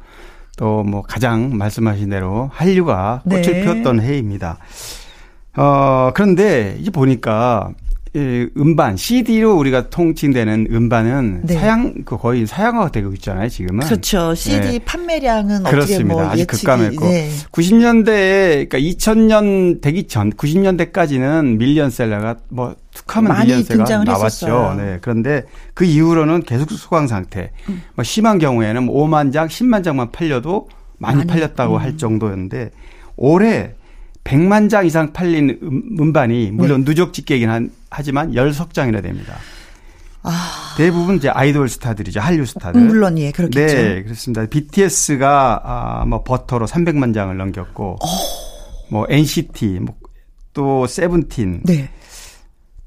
[0.56, 3.62] 또 뭐 가장 말씀하신 대로 한류가 꽃을 네.
[3.62, 4.58] 피웠던 해입니다.
[5.56, 7.70] 어, 그런데 이제 보니까
[8.16, 11.54] 이 음반, CD로 우리가 통칭되는 음반은 네.
[11.54, 13.84] 사양, 그 거의 사양화가 되고 있잖아요, 지금은.
[13.84, 14.36] 그렇죠.
[14.36, 14.78] CD 네.
[14.84, 16.14] 판매량은 그렇습니다.
[16.14, 17.04] 뭐 아주 급감했고.
[17.08, 17.28] 네.
[17.50, 24.74] 90년대에, 그러니까 2000년 되기 전, 90년대까지는 밀리언셀러가 뭐 툭하면 밀리언셀러가 나왔죠.
[24.76, 24.98] 네.
[25.02, 27.50] 그런데 그 이후로는 계속 수강 상태.
[27.68, 27.82] 음.
[27.94, 31.26] 뭐 심한 경우에는 5만 장, 10만 장만 팔려도 많이, 많이.
[31.28, 31.80] 팔렸다고 음.
[31.80, 32.70] 할 정도였는데
[33.16, 33.74] 올해
[34.24, 36.84] 100만 장 이상 팔린 음, 반이 물론 네.
[36.86, 39.36] 누적 집계이긴 한, 하지만 10석장이나 됩니다.
[40.22, 40.74] 아.
[40.78, 42.20] 대부분 이제 아이돌 스타들이죠.
[42.20, 42.80] 한류 스타들.
[42.80, 43.76] 물론 예, 그렇겠죠.
[43.76, 44.46] 네, 그렇습니다.
[44.46, 47.94] BTS가 아, 뭐 버터로 300만 장을 넘겼고 오.
[47.94, 48.08] 어.
[48.90, 50.04] 뭐 NCT 뭐
[50.54, 51.60] 또 세븐틴.
[51.64, 51.90] 네.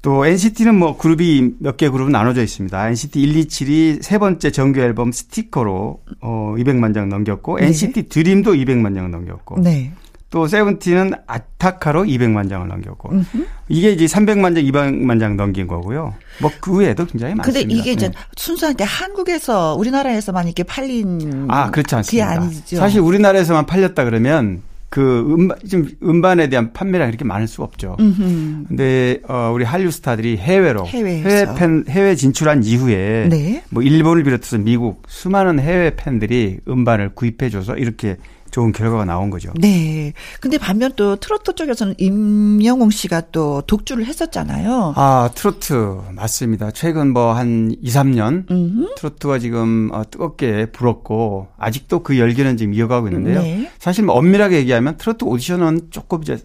[0.02, 2.88] 또 NCT는 뭐 그룹이 몇 개 그룹은 나눠져 있습니다.
[2.88, 7.66] NCT 127이 세 번째 정규 앨범 스티커로 어 200만 장 넘겼고 네.
[7.66, 9.60] NCT 드림도 200만 장 넘겼고.
[9.60, 9.92] 네.
[10.30, 13.46] 또 세븐틴은 아타카로 200만 장을 넘겼고 음흠.
[13.70, 16.14] 이게 이제 300만 장, 200만 장 넘긴 거고요.
[16.42, 17.60] 뭐 그 외에도 굉장히 많습니다.
[17.66, 18.14] 근데 이게 이제 네.
[18.36, 22.30] 순수한테 한국에서 우리나라에서만 이렇게 팔린 아 그렇지 않습니다.
[22.30, 22.76] 아니죠.
[22.76, 27.96] 사실 우리나라에서만 팔렸다 그러면 그 음반 좀 음반에 대한 판매량이 이렇게 많을 수 없죠.
[28.00, 28.64] 음흠.
[28.68, 31.28] 근데 어 우리 한류 스타들이 해외로 해외에서.
[31.28, 33.62] 해외 팬 해외 진출한 이후에 네.
[33.68, 38.16] 뭐 일본을 비롯해서 미국 수많은 해외 팬들이 음반을 구입해 줘서 이렇게
[38.50, 39.52] 좋은 결과가 나온 거죠.
[39.56, 40.12] 네.
[40.40, 44.94] 근데 반면 또 트로트 쪽에서는 임영웅 씨가 또 독주를 했었잖아요.
[44.96, 45.98] 아, 트로트.
[46.14, 46.70] 맞습니다.
[46.72, 48.94] 최근 뭐 한 2, 3년 음흠.
[48.96, 53.40] 트로트가 지금 어, 뜨겁게 불었고 아직도 그 열기는 지금 이어가고 있는데요.
[53.42, 53.70] 네.
[53.78, 56.38] 사실 뭐 엄밀하게 얘기하면 트로트 오디션은 조금 이제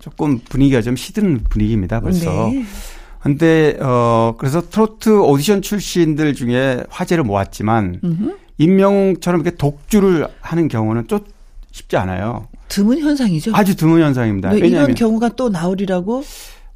[0.00, 2.00] 조금 분위기가 좀 시든 분위기입니다.
[2.00, 2.48] 벌써.
[2.50, 2.64] 네.
[3.20, 8.36] 근데 어 그래서 트로트 오디션 출신들 중에 화제를 모았지만 음흠.
[8.58, 11.20] 임명웅처럼 이렇게 독주를 하는 경우는 좀
[11.72, 12.48] 쉽지 않아요.
[12.68, 13.52] 드문 현상이죠.
[13.54, 14.50] 아주 드문 현상입니다.
[14.50, 16.22] 네, 이런 경우가 또 나오리라고?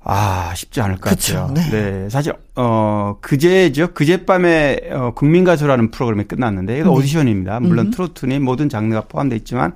[0.09, 1.55] 아, 쉽지 않을 것 그쵸, 같아요.
[1.55, 1.71] 네.
[1.71, 2.09] 네.
[2.09, 3.93] 사실, 어, 그제죠.
[3.93, 6.95] 그제밤에, 어, 국민가수라는 프로그램이 끝났는데, 이거 네.
[6.95, 7.61] 오디션입니다.
[7.61, 7.91] 물론 음.
[7.91, 9.75] 트로트니 모든 장르가 포함되어 있지만,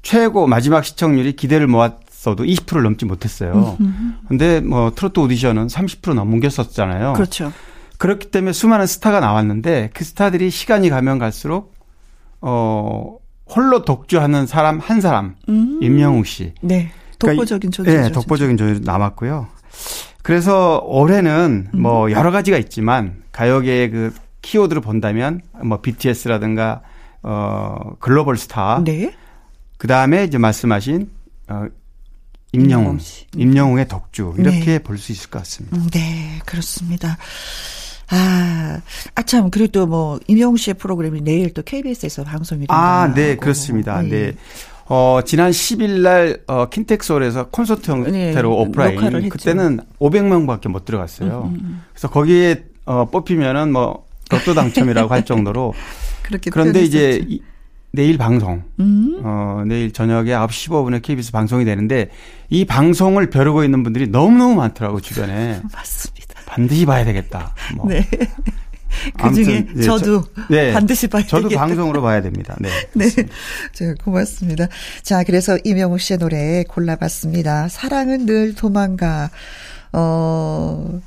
[0.00, 3.76] 최고 마지막 시청률이 기대를 모았어도 20%를 넘지 못했어요.
[3.80, 4.18] 음.
[4.26, 7.12] 근데 뭐, 트로트 오디션은 30% 넘겼었잖아요.
[7.12, 7.52] 그렇죠.
[7.98, 11.74] 그렇기 때문에 수많은 스타가 나왔는데, 그 스타들이 시간이 가면 갈수록,
[12.40, 13.18] 어,
[13.54, 15.78] 홀로 독주하는 사람 한 사람 음.
[15.82, 16.52] 임영웅 씨.
[16.60, 16.90] 네.
[17.18, 17.90] 독보적인 존재.
[17.90, 19.48] 그러니까, 네, 독보적인 존재 남았고요.
[20.22, 21.80] 그래서 올해는 음.
[21.80, 26.82] 뭐 여러 가지가 있지만 가요계의 그 키워드를 본다면 뭐 BTS라든가
[27.22, 28.82] 어 글로벌 스타.
[28.84, 29.14] 네.
[29.78, 31.10] 그다음에 이제 말씀하신
[31.48, 31.66] 어
[32.52, 32.98] 임영웅,
[33.36, 34.78] 임영웅의 독주 이렇게 네.
[34.78, 35.76] 볼수 있을 것 같습니다.
[35.76, 37.18] 음, 네, 그렇습니다.
[38.10, 38.80] 아,
[39.14, 42.74] 아, 참, 그래도 뭐, 임영웅 씨의 프로그램이 내일 또 KBS에서 방송이 된다.
[42.74, 44.00] 아, 네, 그렇습니다.
[44.02, 44.08] 네.
[44.08, 44.34] 네.
[44.86, 49.28] 어, 지난 10일 날, 어, 킨텍스홀에서 콘서트 형태로 네, 오프라인.
[49.28, 51.50] 그때는 500명 밖에 못 들어갔어요.
[51.52, 51.82] 음, 음, 음.
[51.92, 55.74] 그래서 거기에, 어, 뽑히면은 뭐, 로또 당첨이라고 할 정도로.
[56.22, 57.42] 그렇게 그런데 이제, 이,
[57.90, 59.20] 내일 방송, 음.
[59.22, 62.10] 어, 내일 저녁에 9시 15분에 KBS 방송이 되는데,
[62.48, 65.60] 이 방송을 벼르고 있는 분들이 너무너무 많더라고, 주변에.
[65.72, 66.27] 맞습니다.
[66.58, 67.54] 반드시 봐야 되겠다.
[67.76, 67.88] 뭐.
[67.88, 68.06] 네.
[69.20, 71.66] 그 중에 예, 저도 저, 네, 반드시 봐야 저도 되겠다.
[71.66, 72.56] 방송으로 봐야 됩니다.
[72.58, 72.70] 네.
[72.94, 73.08] 네.
[73.72, 74.66] 자, 고맙습니다.
[75.02, 77.68] 자, 그래서 이명우 씨의 노래 골라봤습니다.
[77.68, 79.30] 사랑은 늘 도망가.
[79.90, 81.00] 어,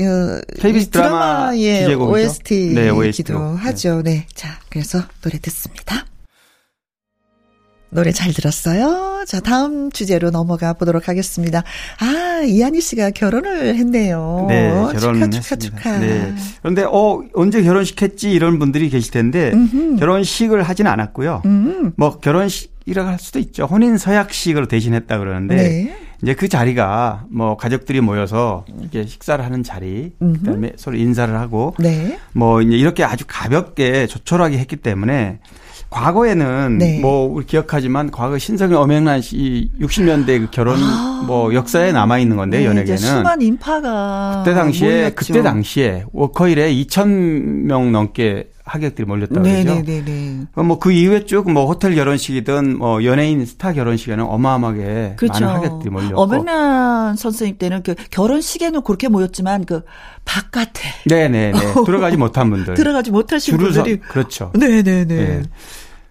[0.00, 4.02] 어 KBS 드라마 의 OST이기도 네, OST 하죠.
[4.02, 4.26] 네.
[4.34, 6.06] 자, 그래서 노래 듣습니다.
[7.90, 9.24] 노래 잘 들었어요.
[9.26, 11.62] 자, 다음 주제로 넘어가 보도록 하겠습니다.
[12.00, 14.46] 아, 이한희 씨가 결혼을 했네요.
[14.48, 15.98] 네, 결혼을 축하, 축하, 축하.
[15.98, 16.34] 네.
[16.60, 19.96] 그런데 어 언제 결혼식 했지 이런 분들이 계실 텐데 음흠.
[19.96, 21.42] 결혼식을 하지는 않았고요.
[21.46, 21.92] 음.
[21.96, 23.64] 뭐 결혼식이라고 할 수도 있죠.
[23.64, 25.96] 혼인 서약식으로 대신했다 그러는데 네.
[26.22, 30.40] 이제 그 자리가 뭐 가족들이 모여서 이렇게 식사를 하는 자리, 음흠.
[30.40, 32.18] 그다음에 서로 인사를 하고 네.
[32.32, 35.38] 뭐 이제 이렇게 아주 가볍게 조촐하게 했기 때문에
[35.90, 36.98] 과거에는 네.
[37.00, 41.24] 뭐 우리 기억하지만 과거 신성의 엄영란 씨 60년대 그 결혼 아.
[41.26, 45.14] 뭐 역사에 남아 있는 건데 네, 연예계는 수많은 인파가 그때 당시에 몰렸죠.
[45.16, 49.74] 그때 당시에 워커힐에 2,000명 넘게 하객들이 몰렸다고 그러죠.
[49.82, 50.46] 네네네.
[50.54, 55.44] 뭐그 이후에 쭉 뭐 호텔 결혼식이든 뭐 연예인 스타 결혼식에는 어마어마하게 그렇죠.
[55.46, 56.20] 많은 하객들이 몰렸고.
[56.20, 59.80] 엄영란 선생님 때는 그 결혼식에는 그렇게 모였지만 그
[60.26, 61.52] 바깥에 네네네
[61.86, 64.52] 들어가지 못한 분들 들어가지 못하신 분들이 서, 그렇죠.
[64.54, 65.04] 네네네.
[65.06, 65.42] 네.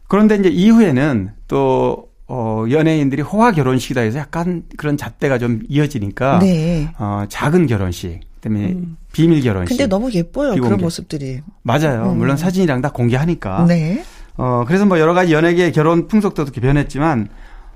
[0.08, 6.90] 그런데 이제 이후에는 또 어, 연예인들이 호화 결혼식이다 해서 약간 그런 잣대가 좀 이어지니까 네.
[7.00, 8.98] 어, 작은 결혼식 때문에 음.
[9.14, 9.70] 비밀 결혼식.
[9.78, 10.68] 근데 너무 예뻐요 비공개.
[10.70, 11.40] 그런 모습들이.
[11.64, 12.12] 맞아요.
[12.12, 12.18] 음.
[12.18, 13.66] 물론 사진이랑 다 공개하니까.
[13.68, 14.04] 네.
[14.36, 17.28] 어 그래서 뭐 여러 가지 연예계 결혼 풍속도 이렇게 변했지만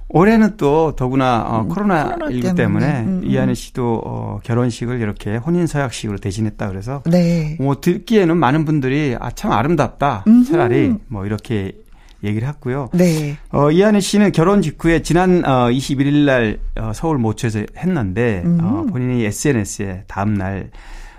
[0.10, 3.26] 올해는 또 더구나 어, 음, 코로나 19 때문에 음, 음.
[3.26, 7.56] 이한희 씨도 어, 결혼식을 이렇게 혼인 서약식으로 대신했다 그래서 네.
[7.60, 11.72] 뭐 듣기에는 많은 분들이 아 참 아름답다 차라리 뭐 이렇게
[12.24, 12.90] 얘기를 했고요.
[12.94, 13.38] 네.
[13.52, 18.60] 어, 이한희 씨는 결혼 직후에 지난 어, 21일 날 어, 서울 모처에서 했는데 음.
[18.62, 20.70] 어, 본인이 SNS에 다음 날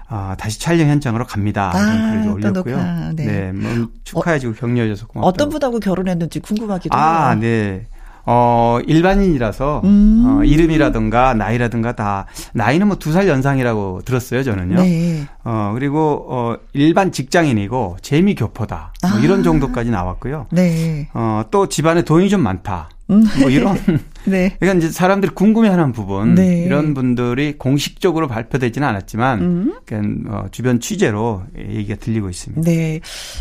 [0.09, 1.73] 어, 다시 촬영 현장으로 갑니다.
[1.75, 2.77] 아, 글을 올렸고요.
[3.17, 3.25] 네.
[3.25, 5.27] 네, 뭐 축하해주고 어, 격려해줘서 고맙다.
[5.27, 7.03] 어떤 분하고 결혼했는지 궁금하기도 해요.
[7.05, 7.87] 아, 네.
[8.25, 10.25] 어, 일반인이라서, 음.
[10.27, 14.77] 어, 이름이라든가 나이라든가 다, 나이는 뭐 두 살 연상이라고 들었어요, 저는요.
[14.77, 15.27] 네.
[15.45, 18.93] 어, 그리고, 어, 일반 직장인이고, 재미교포다.
[19.11, 19.43] 뭐 이런 아.
[19.43, 20.47] 정도까지 나왔고요.
[20.51, 21.09] 네.
[21.14, 22.89] 어, 또 집안에 돈이 좀 많다.
[23.11, 23.25] 음.
[23.41, 23.77] 뭐 이런
[24.25, 24.57] 네.
[24.61, 26.64] 그러니까 이제 사람들이 궁금해하는 부분 네.
[26.64, 29.75] 이런 분들이 공식적으로 발표되지는 않았지만 음.
[29.85, 32.62] 그러니까 어, 주변 취재로 얘기가 들리고 있습니다.
[32.62, 33.01] 네,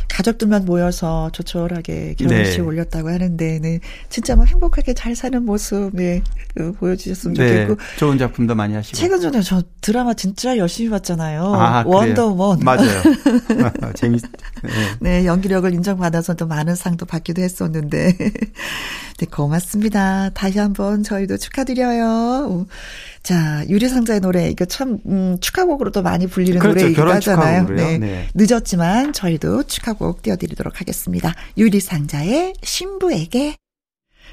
[0.10, 2.62] 가족들만 모여서 조촐하게 결혼식 네.
[2.62, 3.80] 올렸다고 하는데는
[4.10, 6.22] 진짜 뭐 행복하게 잘 사는 모습 네,
[6.56, 7.48] 그 보여주셨으면 네.
[7.48, 11.54] 좋겠고 좋은 작품도 많이 하시고 최근 전에 저 드라마 진짜 열심히 봤잖아요.
[11.56, 13.02] 아, 원더먼 맞아요.
[13.96, 14.22] 재밌.
[14.64, 14.70] 네.
[15.00, 18.18] 네 연기력을 인정받아서 또 많은 상도 받기도 했었는데
[19.18, 20.30] 네, 고맙습니다.
[20.32, 22.66] 다시 한번 저희도 축하드려요.
[23.24, 27.68] 자, 유리상자의 노래, 이거 참, 음, 축하곡으로도 많이 불리는 그렇죠, 노래이기도 하잖아요.
[27.70, 27.98] 네.
[27.98, 28.28] 네.
[28.34, 31.34] 늦었지만 저희도 축하곡 띄워드리도록 하겠습니다.
[31.58, 33.56] 유리상자의 신부에게.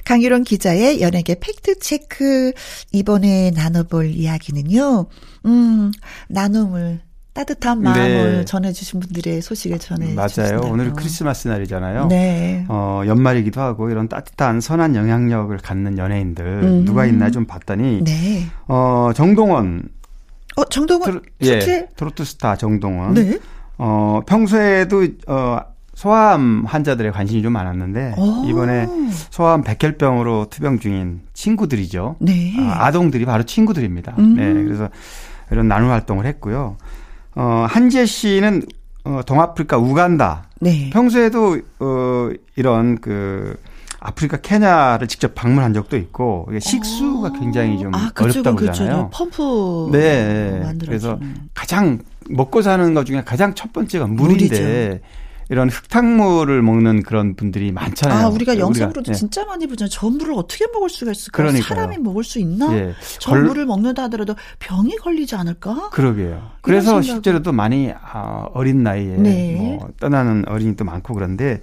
[0.04, 2.52] 강유론 기자의 연예계 팩트체크.
[2.92, 5.06] 이번에 나눠볼 이야기는요,
[5.46, 5.92] 음,
[6.28, 7.00] 나눔을
[7.38, 8.44] 따뜻한 마음을 네.
[8.44, 10.56] 전해주신 분들의 소식을 전해주셨습니다.
[10.56, 10.72] 맞아요.
[10.72, 12.08] 오늘 크리스마스 날이잖아요.
[12.08, 12.64] 네.
[12.68, 16.84] 어, 연말이기도 하고 이런 따뜻한 선한 영향력을 갖는 연예인들 음.
[16.84, 18.46] 누가 있나 좀 봤더니 네.
[18.66, 19.88] 어, 정동원.
[20.56, 23.14] 어, 정동원 트로, 예, 트로트 스타 정동원.
[23.14, 23.38] 네.
[23.76, 25.60] 어, 평소에도 어
[25.94, 28.48] 소아암 환자들의 관심이 좀 많았는데 오.
[28.48, 28.86] 이번에
[29.30, 32.16] 소아암 백혈병으로 투병 중인 친구들이죠.
[32.18, 32.54] 네.
[32.58, 34.16] 아, 아동들이 바로 친구들입니다.
[34.18, 34.34] 음.
[34.34, 34.52] 네.
[34.64, 34.88] 그래서
[35.50, 36.76] 이런 나눔 활동을 했고요.
[37.38, 38.62] 어, 한재 씨는
[39.04, 40.48] 어, 동아프리카 우간다.
[40.60, 40.90] 네.
[40.92, 43.56] 평소에도 어, 이런 그
[44.00, 49.10] 아프리카 케냐를 직접 방문한 적도 있고 식수가 굉장히 좀 아, 어렵다고 그러잖아요.
[49.12, 50.62] 펌프 네.
[50.80, 51.18] 그래서
[51.54, 55.04] 가장 먹고 사는 것 중에 가장 첫 번째가 물인데 물이죠.
[55.50, 58.26] 이런 흙탕물을 먹는 그런 분들이 많잖아요.
[58.26, 59.14] 아, 우리가 영상으로도 우리가, 예.
[59.14, 59.90] 진짜 많이 보잖아요.
[59.90, 61.36] 저 물을 어떻게 먹을 수가 있을까?
[61.36, 61.62] 그러니까요.
[61.62, 62.76] 사람이 먹을 수 있나?
[62.76, 62.94] 예.
[63.18, 63.44] 저 걸...
[63.44, 65.90] 물을 먹는다 하더라도 병이 걸리지 않을까?
[65.90, 66.50] 그러게요.
[66.60, 69.56] 그래서 실제로 도 많이 아, 어린 나이에 네.
[69.56, 71.62] 뭐 떠나는 어린이 도 많고 그런데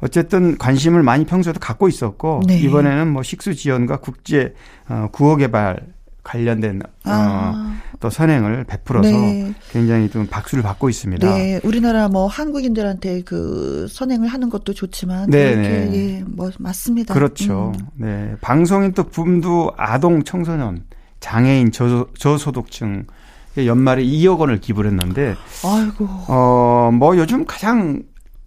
[0.00, 2.58] 어쨌든 관심을 많이 평소에도 갖고 있었고 네.
[2.58, 4.54] 이번에는 뭐 식수 지원과 국제
[4.88, 5.80] 어, 구호 개발
[6.22, 7.52] 관련된 아.
[7.54, 9.52] 어, 또 선행을 베풀어서 네.
[9.70, 11.26] 굉장히 좀 박수를 받고 있습니다.
[11.36, 15.90] 네, 우리나라 뭐 한국인들한테 그 선행을 하는 것도 좋지만 네, 네.
[15.92, 17.12] 예, 뭐 맞습니다.
[17.14, 17.72] 그렇죠.
[17.78, 17.86] 음.
[17.96, 20.84] 네, 방송인 또 붐두 아동 청소년
[21.20, 23.04] 장애인 저, 저소득층
[23.58, 26.06] 연말에 2억 원을 기부를 했는데 아이고.
[26.28, 28.02] 어, 뭐 요즘 가장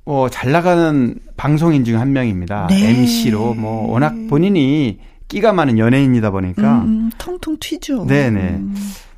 [0.06, 2.68] 어, 잘 나가는 방송인 중 한 명입니다.
[2.70, 2.90] 네.
[2.90, 8.06] MC로 뭐 워낙 본인이 끼가 많은 연예인이다 보니까 음, 음, 통통 튀죠.
[8.06, 8.40] 네네.
[8.40, 8.76] 음.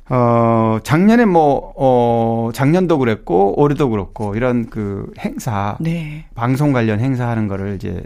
[0.08, 6.26] 어, 작년에 뭐, 어, 작년도 그랬고, 올해도 그렇고, 이런 그 행사, 네.
[6.36, 8.04] 방송 관련 행사 하는 거를 이제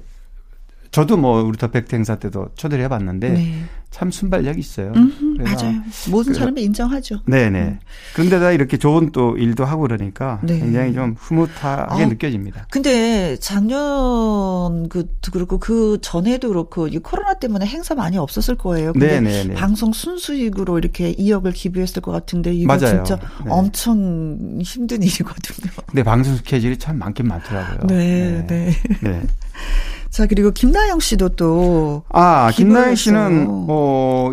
[0.91, 3.53] 저도 뭐 우리 더팩트 행사 때도 초대를 해봤는데 네.
[3.91, 4.93] 참 순발력이 있어요.
[4.95, 5.83] 음흠, 맞아요.
[6.11, 7.21] 모든 사람이 인정하죠.
[7.27, 7.61] 네네.
[7.61, 7.79] 음.
[8.15, 10.61] 그런데다 이렇게 좋은 또 일도 하고 그러니까 네.
[10.61, 12.67] 굉장히 좀 흐뭇하게 아, 느껴집니다.
[12.71, 18.93] 근데 작년 그도 그렇고 그 전에도 그렇고 이 코로나 때문에 행사 많이 없었을 거예요.
[18.93, 19.55] 근데 네네네.
[19.55, 23.03] 방송 순수익으로 이렇게 2억을 기부했을 것 같은데 이거 맞아요.
[23.05, 23.51] 진짜 네.
[23.51, 25.73] 엄청 힘든 일이거든요.
[25.87, 27.89] 근데 방송 스케줄이 참 많긴 많더라고요.
[27.89, 28.71] 네, 네.
[29.01, 29.01] 네.
[29.03, 29.23] 네.
[30.11, 32.03] 자, 그리고 김나영 씨도 또.
[32.09, 33.65] 아, 김나영 씨는, 뭐,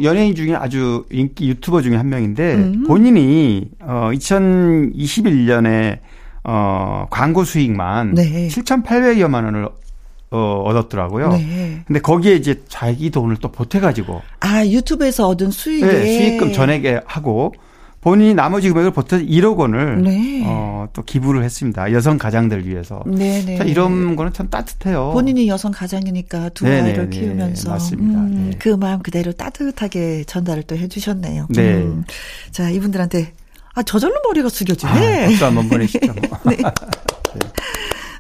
[0.04, 2.84] 연예인 중에 아주 인기 유튜버 중에 한 명인데, 음.
[2.88, 6.00] 본인이, 어, 2021년에,
[6.44, 8.48] 어, 광고 수익만 네.
[8.48, 9.68] 7,800여만 원을
[10.30, 11.30] 어, 얻었더라고요.
[11.30, 11.84] 네.
[11.88, 14.22] 근데 거기에 이제 자기 돈을 또 보태가지고.
[14.42, 15.86] 아, 유튜브에서 얻은 수익에.
[15.86, 17.54] 네, 수익금 전액에 하고,
[18.08, 20.42] 본인이 나머지 금액을 보태서 1억 원을 네.
[20.46, 21.92] 어, 또 기부를 했습니다.
[21.92, 23.04] 여성 가장들 위해서.
[23.06, 23.60] 네, 네.
[23.66, 25.12] 이런 거는 참 따뜻해요.
[25.12, 28.20] 본인이 여성 가장이니까 두 네네, 아이를 네, 키우면서 맞습니다.
[28.20, 28.58] 음, 네.
[28.58, 31.48] 그 마음 그대로 따뜻하게 전달을 또 해주셨네요.
[31.50, 31.74] 네.
[31.74, 32.06] 음.
[32.52, 33.34] 자 이분들한테
[33.74, 35.26] 아 저절로 머리가 숙여지네.
[35.26, 36.14] 아, 박수 한번 보내시죠.
[36.48, 36.58] 네.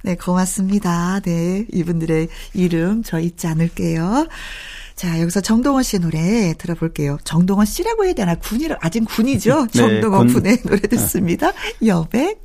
[0.03, 1.21] 네, 고맙습니다.
[1.21, 4.27] 네, 이분들의 이름 저 잊지 않을게요.
[4.97, 7.19] 자, 여기서 정동원 씨 노래 들어볼게요.
[7.23, 8.33] 정동원 씨라고 해야 되나?
[8.33, 9.67] 군이라, 아직 군이죠?
[9.67, 10.33] 네, 정동원 군.
[10.33, 11.53] 분의 노래 듣습니다.
[11.85, 12.41] 여백.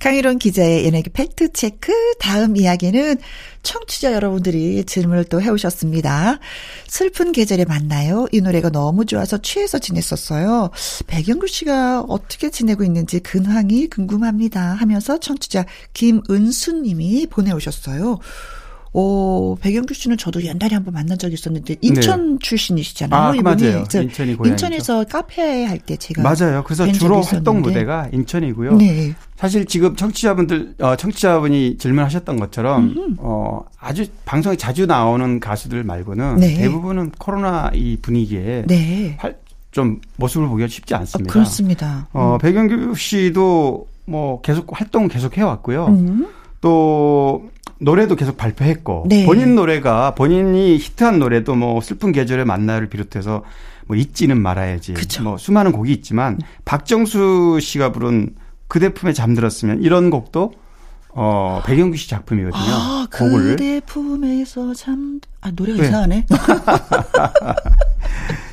[0.00, 1.92] 강희론 기자의 연예계 팩트체크.
[2.20, 3.16] 다음 이야기는
[3.62, 6.38] 청취자 여러분들이 질문을 또 해오셨습니다.
[6.86, 8.26] 슬픈 계절에 만나요.
[8.30, 10.70] 이 노래가 너무 좋아서 취해서 지냈었어요.
[11.08, 14.74] 백영구 씨가 어떻게 지내고 있는지 근황이 궁금합니다.
[14.74, 18.20] 하면서 청취자 김은수 님이 보내오셨어요.
[18.92, 22.38] 오, 백영규 씨는 저도 옛날에 한번 만난 적이 있었는데 인천 네.
[22.40, 23.20] 출신이시잖아요.
[23.20, 23.84] 아, 맞아요.
[23.92, 26.62] 인천이 고향 인천에서 카페 할 때 제가 맞아요.
[26.64, 28.76] 그래서 주로 활동 무대가 인천이고요.
[28.76, 29.14] 네.
[29.36, 33.14] 사실 지금 청취자분들 어, 청취자분이 질문하셨던 것처럼 음흠.
[33.18, 36.54] 어, 아주 방송에 자주 나오는 가수들 말고는 네.
[36.54, 39.16] 대부분은 코로나 이 분위기에 네.
[39.18, 39.36] 활,
[39.70, 41.30] 좀 모습을 보기가 쉽지 않습니다.
[41.30, 42.08] 어, 그렇습니다.
[42.12, 42.38] 어, 음.
[42.38, 45.86] 백영규 씨도 뭐 계속 활동 계속 해왔고요.
[45.86, 46.26] 음.
[46.60, 47.48] 또
[47.80, 49.24] 노래도 계속 발표했고 네.
[49.24, 53.44] 본인 노래가 본인이 히트한 노래도 뭐 슬픈 계절의 만나를 비롯해서
[53.86, 55.22] 뭐 잊지는 말아야지 그쵸.
[55.22, 58.34] 뭐 수많은 곡이 있지만 박정수 씨가 부른
[58.66, 60.52] 그대 품에 잠들었으면 이런 곡도
[61.10, 62.62] 어 배경규 씨 작품이거든요.
[62.62, 65.88] 아, 곡을 그대 품에서 잠아 노래가 네.
[65.88, 66.26] 이상하네.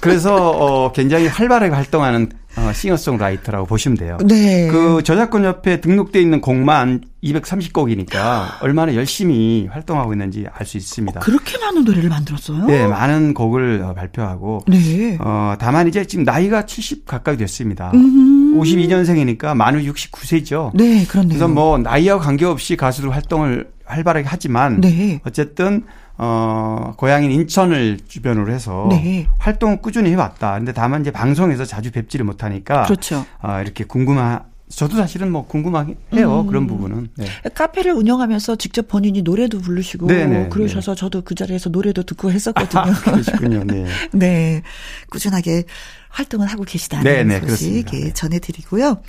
[0.00, 4.16] 그래서 어, 굉장히 활발하게 활동하는 어, 싱어송라이터라고 보시면 돼요.
[4.24, 4.68] 네.
[4.68, 11.20] 그 저작권협회에 등록돼 있는 곡만 230곡이니까 얼마나 열심히 활동하고 있는지 알 수 있습니다.
[11.20, 12.64] 어, 그렇게 많은 노래를 만들었어요?
[12.64, 14.64] 네, 많은 곡을 어, 발표하고.
[14.66, 15.18] 네.
[15.20, 17.90] 어, 다만 이제 지금 나이가 70 가까이 됐습니다.
[17.94, 18.58] 음.
[18.58, 20.70] 52년생이니까 만으로 69세죠.
[20.74, 21.28] 네, 그렇네요.
[21.28, 25.20] 그래서 뭐 나이와 관계없이 가수로 활동을 활발하게 하지만 네.
[25.26, 25.84] 어쨌든
[26.18, 29.26] 어, 고향인 인천을 주변으로 해서 네.
[29.38, 30.54] 활동을 꾸준히 해왔다.
[30.54, 33.24] 근데 다만 이제 방송에서 자주 뵙지를 못하니까 그렇죠.
[33.42, 36.40] 어, 이렇게 궁금한 저도 사실은 뭐 궁금하긴 해요.
[36.40, 36.46] 음.
[36.46, 37.08] 그런 부분은.
[37.16, 37.26] 네.
[37.54, 41.00] 카페를 운영하면서 직접 본인이 노래도 부르시고 네네, 네, 그러셔서 네.
[41.00, 42.82] 저도 그 자리에서 노래도 듣고 했었거든요.
[42.82, 43.64] 아, 그러시군요.
[43.64, 43.86] 네.
[44.12, 44.62] 네.
[45.10, 45.64] 꾸준하게
[46.08, 48.12] 활동을 하고 계시다는 네네, 네, 소식 네.
[48.12, 49.02] 전해드리고요.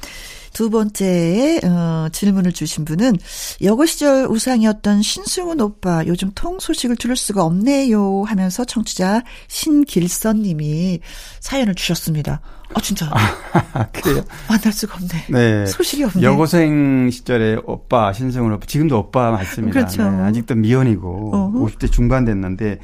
[0.53, 3.17] 두 번째 어, 질문을 주신 분은
[3.61, 10.99] 여고 시절 우상이었던 신승훈 오빠 요즘 통 소식을 들을 수가 없네요 하면서 청취자 신길선 님이
[11.41, 12.41] 사연을 주셨습니다.
[12.73, 13.09] 아 진짜.
[13.11, 14.23] 아, 그래요?
[14.49, 15.25] 만날 수가 없네.
[15.29, 15.65] 네.
[15.65, 16.21] 소식이 없네.
[16.21, 19.73] 여고생 시절에 오빠 신승훈 오빠 지금도 오빠 맞습니다.
[19.73, 20.09] 그렇죠.
[20.09, 21.65] 네, 아직도 미혼이고 어허.
[21.65, 22.79] 50대 중반 됐는데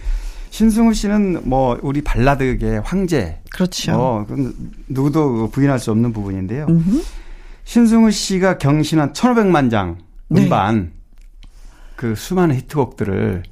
[0.49, 3.41] 신승훈 씨는 뭐 우리 발라드계 황제.
[3.51, 3.91] 그렇죠.
[3.93, 4.27] 뭐
[4.87, 6.65] 누구도 부인할 수 없는 부분인데요.
[6.69, 7.01] 음흠.
[7.65, 9.97] 신승우 씨가 경신한 1500만 장
[10.31, 10.89] 음반 네.
[11.95, 13.43] 그 수많은 히트곡들을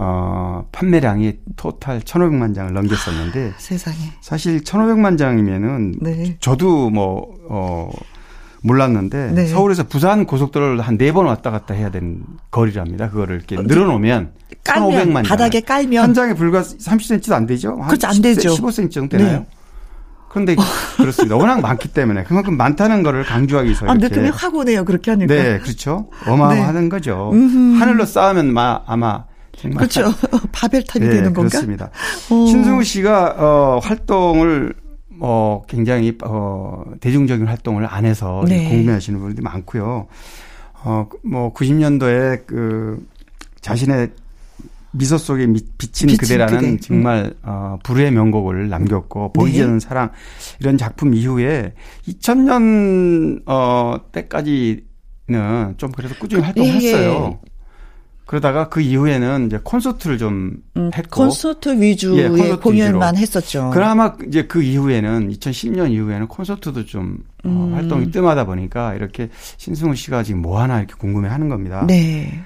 [0.00, 3.96] 어, 판매량이 토탈 1,500만 장을 넘겼었는데 아, 세상에.
[4.20, 6.36] 사실 1,500만 장이면은 네.
[6.38, 7.90] 저도 뭐 어,
[8.62, 9.46] 몰랐는데 네.
[9.46, 12.22] 서울에서 부산 고속도로를 한 네 번 왔다 갔다 해야 되는
[12.52, 13.10] 거리랍니다.
[13.10, 14.32] 그거를 이렇게 어, 늘어놓으면
[14.64, 17.76] 깔면, 1,500만 바닥에 깔면 한 장에 불과 30cm도 안 되죠?
[17.78, 18.50] 그렇죠, 안 되죠.
[18.54, 19.38] 15cm 정도 되나요?
[19.40, 19.46] 네.
[20.28, 20.54] 그런데
[20.96, 21.34] 그렇습니다.
[21.36, 24.84] 워낙 많기 때문에 그만큼 많다는 거를 강조하기 위해서 아, 느낌이 확 오네요.
[24.84, 25.34] 그렇게 하니까.
[25.34, 26.08] 네, 그렇죠.
[26.26, 26.88] 어마어마하는 네.
[26.88, 27.30] 거죠.
[27.32, 27.80] 음흠.
[27.80, 29.24] 하늘로 쌓으면 마, 아마
[29.60, 30.12] 정말 그렇죠.
[30.52, 31.48] 바벨탑이 네, 되는 건가?
[31.50, 31.90] 그렇습니다.
[32.30, 32.44] 오.
[32.44, 32.46] 어.
[32.46, 34.74] 신승우 씨가 어 활동을
[35.20, 38.68] 어 굉장히 어 대중적인 활동을 안 해서 네.
[38.68, 40.06] 궁금해하시는 분들이 많고요.
[40.84, 43.04] 어 뭐 90년도에 그
[43.60, 44.10] 자신의
[44.90, 45.46] 미소 속에
[45.76, 46.80] 비친, 그대라는 그대.
[46.80, 47.32] 정말 음.
[47.42, 49.86] 어, 불후의 명곡을 남겼고 보이지 않는 네.
[49.86, 50.10] 사랑
[50.60, 51.74] 이런 작품 이후에
[52.08, 54.84] 2000년 어 때까지는
[55.76, 57.38] 좀 그래도 꾸준히 활동했어요.
[57.44, 57.48] 예.
[58.28, 63.22] 그러다가 그 이후에는 이제 콘서트를 좀 음, 했고 콘서트 위주의 예, 콘서트 공연만 위주로.
[63.22, 63.70] 했었죠.
[63.72, 67.72] 그나마 이제 그 이후에는 2010년 이후에는 콘서트도 좀 어, 음.
[67.72, 71.86] 어, 활동이 뜸하다 보니까 이렇게 신승우 씨가 지금 뭐 하나 이렇게 궁금해하는 겁니다.
[71.86, 72.38] 네.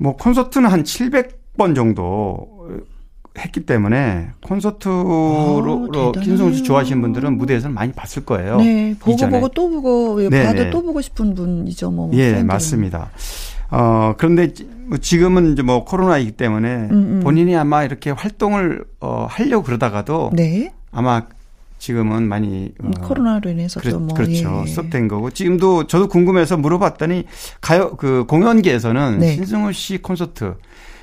[0.00, 2.48] 뭐 콘서트는 한 700번 정도
[3.38, 8.56] 했기 때문에 콘서트로 아, 김성우 씨 좋아하시는 분들은 무대에서는 많이 봤을 거예요.
[8.56, 9.30] 네, 보고 이전에.
[9.30, 10.70] 보고 또 보고 네, 봐도 네.
[10.70, 12.10] 또 보고 싶은 분이죠, 뭐.
[12.14, 12.46] 예, 팬들은.
[12.48, 13.10] 맞습니다.
[13.72, 14.52] 어 그런데
[14.86, 17.20] 뭐 지금은 이제 뭐 코로나이기 때문에 음, 음.
[17.22, 20.72] 본인이 아마 이렇게 활동을 어 하려고 그러다가도 네.
[20.90, 21.26] 아마
[21.78, 24.70] 지금은 많이 어, 코로나로 인해서 그렇, 뭐 그렇죠 예.
[24.70, 27.24] 스톱된 거고 지금도 저도 궁금해서 물어봤더니
[27.60, 29.34] 가요 그 공연계에서는 네.
[29.34, 30.54] 신승우 씨 콘서트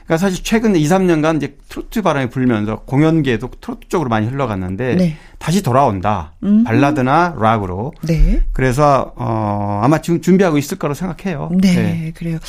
[0.10, 5.18] 그러니까 사실 최근 2, 3년간 이제 트로트 바람이 불면서 공연계도 트로트 쪽으로 많이 흘러갔는데 네.
[5.38, 6.34] 다시 돌아온다.
[6.42, 6.64] 음.
[6.64, 7.94] 발라드나 락으로.
[8.02, 8.42] 네.
[8.52, 11.52] 그래서 어 아마 지금 준비하고 있을 거라고 생각해요.
[11.54, 12.12] 네, 네.
[12.16, 12.40] 그래요.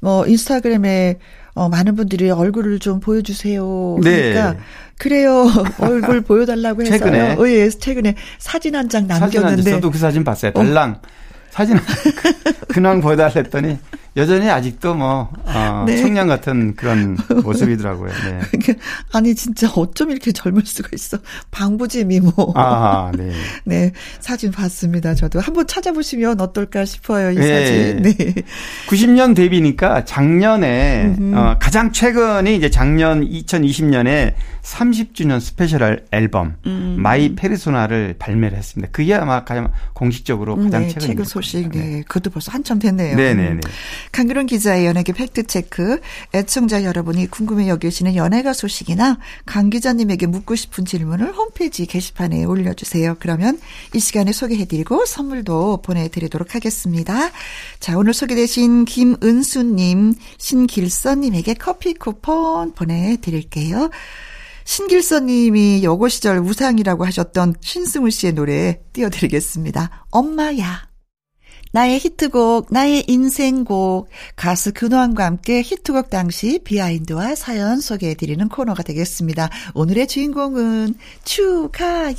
[0.00, 1.16] 뭐 인스타그램에
[1.54, 3.98] 어, 많은 분들이 얼굴을 좀 보여주세요.
[4.00, 4.32] 네.
[4.32, 4.58] 그러니까 네.
[4.96, 5.50] 그래요.
[5.80, 10.22] 얼굴 보여달라고 해서 최근에 어, 예, 최근에 사진 한 장 남겼는데 사진 저도 그 사진
[10.22, 10.52] 봤어요.
[10.52, 11.08] 달랑 어.
[11.50, 11.76] 사진
[12.68, 13.76] 근황 보여달라 했더니
[14.18, 15.96] 여전히 아직도 뭐 어, 네.
[15.98, 18.10] 청년 같은 그런 모습이더라고요.
[18.10, 18.40] 네.
[19.12, 21.18] 아니 진짜 어쩜 이렇게 젊을 수가 있어?
[21.52, 22.32] 방부제 미모.
[22.56, 23.32] 아, 네.
[23.64, 25.14] 네 사진 봤습니다.
[25.14, 27.30] 저도 한번 찾아보시면 어떨까 싶어요.
[27.30, 27.46] 이 네.
[27.46, 28.02] 사진.
[28.02, 28.34] 네.
[28.88, 36.96] 90년 데뷔니까 작년에 어, 가장 최근이 이제 작년 2020년에 30주년 스페셜 앨범 음.
[36.98, 38.90] My Persona를 발매를 했습니다.
[38.92, 41.70] 그게 아마 가장 공식적으로 가장 네, 최근 최근 소식.
[41.70, 42.02] 네.
[42.06, 43.16] 그것도 벌써 한참 됐네요.
[43.16, 43.60] 네, 네, 네.
[44.12, 46.00] 강규론 기자의 연예계 팩트체크.
[46.34, 53.16] 애청자 여러분이 궁금해 여기시는 연예가 소식이나 강 기자님에게 묻고 싶은 질문을 홈페이지 게시판에 올려주세요.
[53.20, 53.58] 그러면
[53.94, 57.30] 이 시간에 소개해드리고 선물도 보내드리도록 하겠습니다.
[57.80, 63.90] 자, 오늘 소개되신 김은수님, 신길선님에게 커피 쿠폰 보내드릴게요.
[64.64, 70.04] 신길선님이 여고 시절 우상이라고 하셨던 신승우 씨의 노래 띄워드리겠습니다.
[70.10, 70.87] 엄마야.
[71.72, 79.50] 나의 히트곡, 나의 인생곡, 가수 근호함과 함께 히트곡 당시 비하인드와 사연 소개해드리는 코너가 되겠습니다.
[79.74, 80.94] 오늘의 주인공은
[81.24, 82.16] 추가열.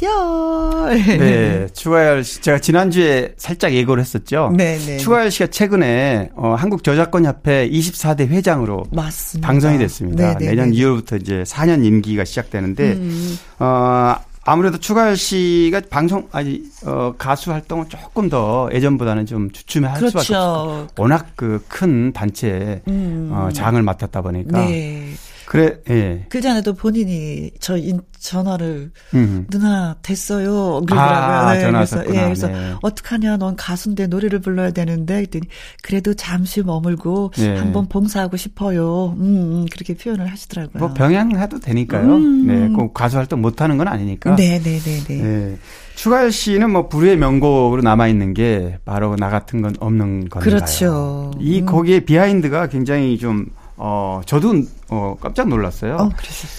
[1.18, 2.42] 네, 추가열 씨.
[2.42, 4.54] 제가 지난주에 살짝 예고를 했었죠.
[4.56, 4.98] 네, 네.
[4.98, 9.48] 추가열 씨가 최근에 어, 한국저작권협회 24대 회장으로 맞습니다.
[9.48, 10.34] 당선이 됐습니다.
[10.34, 10.78] 네네, 네, 내년 네.
[10.78, 13.38] 2월부터 이제 4년 임기가 시작되는데, 음.
[13.60, 14.16] 어,
[14.52, 20.20] 아무래도 추가열 씨가 방송 아니 어 가수 활동을 조금 더 예전보다는 좀 주춤해 할 그렇죠.
[20.20, 20.88] 수밖에 없어요.
[20.98, 23.30] 워낙 그 큰 단체 음.
[23.32, 25.14] 어 장을 맡았다 보니까 네.
[25.50, 26.28] 그래, 예.
[26.30, 29.48] 그 전에도 본인이 저 인, 전화를 음.
[29.50, 30.82] 누나 됐어요.
[30.86, 31.38] 그러더라고요.
[31.38, 32.76] 아, 네, 전화 그래서 예, 그래서 네.
[32.84, 35.48] 어떡하냐, 넌 가수인데 노래를 불러야 되는데 했더니
[35.82, 37.58] 그래도 잠시 머물고 네.
[37.58, 39.16] 한번 봉사하고 싶어요.
[39.18, 40.80] 음, 음, 그렇게 표현을 하시더라고요.
[40.80, 42.16] 뭐 병행해도 되니까요.
[42.16, 42.46] 음.
[42.46, 44.36] 네, 꼭 가수 활동 못 하는 건 아니니까.
[44.36, 45.16] 네, 네, 네, 네.
[45.16, 45.58] 네.
[45.96, 50.44] 추가열 씨는 뭐 불후의 명곡으로 남아 있는 게 바로 나 같은 건 없는 건가요?
[50.44, 51.32] 그렇죠.
[51.40, 51.66] 이 음.
[51.66, 53.48] 곡의 비하인드가 굉장히 좀
[53.82, 55.96] 어, 저도 어, 깜짝 놀랐어요.
[55.96, 56.10] 어?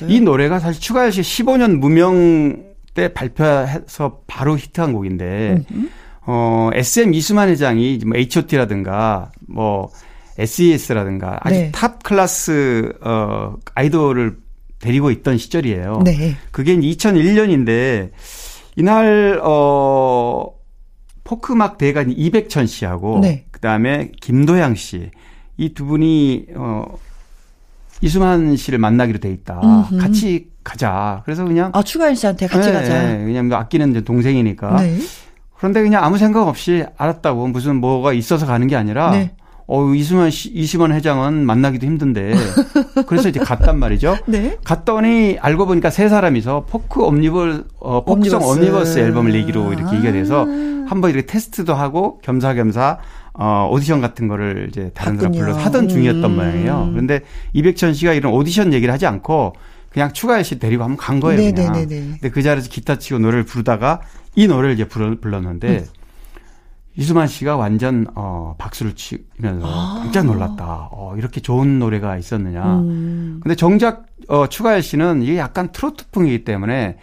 [0.08, 2.64] 이 노래가 사실 추가열 씨 15년 무명
[2.94, 5.88] 때 발표해서 바로 히트한 곡인데, 음흠.
[6.26, 9.90] 어, SM 이수만 회장이 뭐 H.O.T.라든가, 뭐,
[10.38, 11.70] SES라든가 아주 네.
[11.72, 14.38] top class, 어, 아이돌을
[14.78, 16.00] 데리고 있던 시절이에요.
[16.04, 16.36] 네.
[16.50, 18.12] 그게 2001년인데,
[18.76, 20.46] 이날, 어,
[21.24, 23.44] 포크음악 대가 이백천 씨하고, 네.
[23.50, 25.10] 그 다음에 김도양 씨,
[25.58, 26.86] 이 두 분이, 어,
[28.00, 29.60] 이수만 씨를 만나기로 돼 있다.
[29.62, 29.98] 음흠.
[29.98, 31.22] 같이 가자.
[31.24, 33.02] 그래서 그냥 아 추가연 씨한테 같이 네, 가자.
[33.02, 34.80] 네, 그냥 아끼는 이제 동생이니까.
[34.80, 34.98] 네.
[35.56, 39.34] 그런데 그냥 아무 생각 없이 알았다고 무슨 뭐가 있어서 가는 게 아니라 네.
[39.66, 42.34] 어 이수만 씨, 이수만 회장은 만나기도 힘든데
[43.06, 44.16] 그래서 이제 갔단 말이죠.
[44.26, 44.56] 네.
[44.64, 49.94] 갔더니 알고 보니까 세 사람이서 포크 옴니벌 어 포크송 옴니버스, 앨범을 내기로 이렇게 아.
[49.94, 50.46] 얘기가 돼서
[50.88, 52.98] 한번 이렇게 테스트도 하고 겸사겸사
[53.42, 56.36] 어, 오디션 같은 거를 이제 다른 사람 불러서 하던 중이었던 음.
[56.36, 56.88] 모양이에요.
[56.90, 57.20] 그런데
[57.54, 59.54] 이백천 씨가 이런 오디션 얘기를 하지 않고
[59.88, 61.40] 그냥 추가열 씨 데리고 한번 간 거예요.
[61.40, 61.86] 네네네네.
[61.86, 62.10] 그냥.
[62.10, 64.02] 근데 그 자리에서 기타 치고 노래를 부르다가
[64.36, 65.84] 이 노래를 이제 불렀는데 음.
[66.96, 70.00] 이수만 씨가 완전 어 박수를 치면서 아.
[70.02, 70.90] 깜짝 놀랐다.
[70.92, 72.80] 어 이렇게 좋은 노래가 있었느냐.
[72.80, 73.40] 음.
[73.42, 76.98] 근데 정작 어 추가열 씨는 이게 약간 트로트풍이기 때문에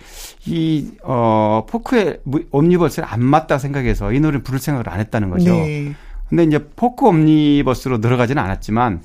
[0.46, 2.20] 이어 포크의
[2.52, 5.52] 옴니버스를 안 맞다 생각해서 이 노래를 부를 생각을 안 했다는 거죠.
[5.52, 5.96] 네.
[6.30, 9.02] 근데 이제 포크 옴니버스로 들어가지는 않았지만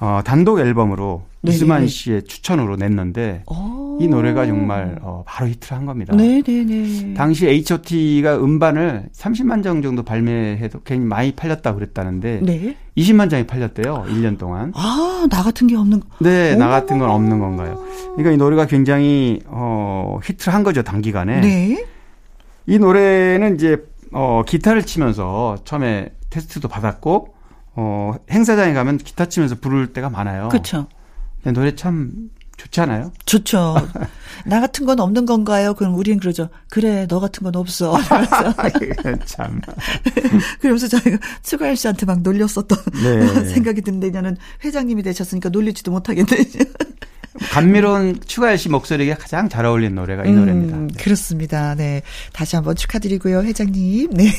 [0.00, 1.54] 어, 단독 앨범으로 네네.
[1.54, 3.98] 이수만 씨의 추천으로 냈는데 오.
[4.00, 6.14] 이 노래가 정말 어, 바로 히트를 한 겁니다.
[6.14, 7.14] 네네네.
[7.14, 12.76] 당시 H.O.T.가 음반을 30만 장 정도 발매해도 굉장히 많이 팔렸다 그랬다는데 네.
[12.96, 14.04] 20만 장이 팔렸대요.
[14.08, 14.72] 1년 동안.
[14.76, 17.82] 아, 나 같은 게 없는 네, 나 같은 건 없는 건가요?
[18.16, 21.40] 그러니까 이 노래가 굉장히 어, 히트를 한 거죠, 단기간에.
[21.40, 21.86] 네.
[22.66, 27.34] 이 노래는 이제 어, 기타를 치면서 처음에 테스트도 받았고
[27.74, 30.48] 어, 행사장에 가면 기타 치면서 부를 때가 많아요.
[30.48, 30.88] 그렇죠.
[31.44, 33.12] 노래 참 좋지 않아요?
[33.24, 33.76] 좋죠.
[34.44, 35.74] 나 같은 건 없는 건가요?
[35.74, 36.48] 그럼 우리는 그러죠.
[36.68, 37.96] 그래, 너 같은 건 없어.
[39.24, 39.60] 참.
[40.60, 43.44] 그러면서 저희가 추가열 씨한테 막 놀렸었던 네.
[43.44, 46.36] 생각이 드는데, 저는 회장님이 되셨으니까 놀리지도 못하겠네.
[47.50, 50.76] 감미로운 추가열 씨 목소리가 가장 잘 어울리는 노래가 이 음, 노래입니다.
[50.76, 50.86] 네.
[50.98, 51.74] 그렇습니다.
[51.74, 52.02] 네.
[52.32, 54.10] 다시 한번 축하드리고요, 회장님.
[54.14, 54.32] 네.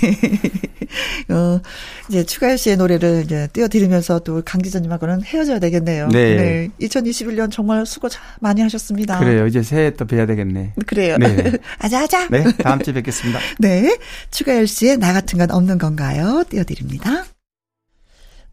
[1.30, 1.62] 어,
[2.10, 6.08] 이제 추가열 씨의 노래를 이제 띄워드리면서 또 강 기자님하고는 헤어져야 되겠네요.
[6.08, 6.36] 네.
[6.36, 6.70] 네.
[6.88, 8.08] 2021년 정말 수고
[8.40, 9.20] 많이 하셨습니다.
[9.20, 9.46] 그래요.
[9.48, 10.74] 이제 새해 또 뵈야 되겠네.
[10.88, 11.18] 그래요.
[11.18, 11.52] 네.
[11.78, 12.30] 아자아자.
[12.30, 12.44] 네.
[12.64, 13.40] 다음 주에 뵙겠습니다.
[13.60, 13.98] 네.
[14.32, 16.44] 추가열 씨의 나 같은 건 없는 건가요?
[16.50, 17.26] 띄워드립니다.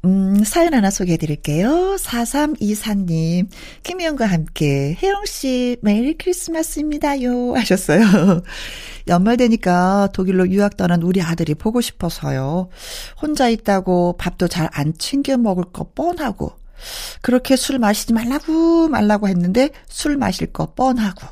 [0.07, 1.96] 음, 사연 하나 소개해 드릴게요.
[1.98, 3.48] 4324님,
[3.82, 7.54] 김희영과 함께, 혜영씨, 메리 크리스마스입니다요.
[7.57, 8.04] 하셨어요.
[9.09, 12.68] 연말 되니까 독일로 유학 떠난 우리 아들이 보고 싶어서요.
[13.20, 16.52] 혼자 있다고 밥도 잘 안 챙겨 먹을 거 뻔하고,
[17.22, 21.26] 그렇게 술 마시지 말라고 말라고 했는데 술 마실 거 뻔하고,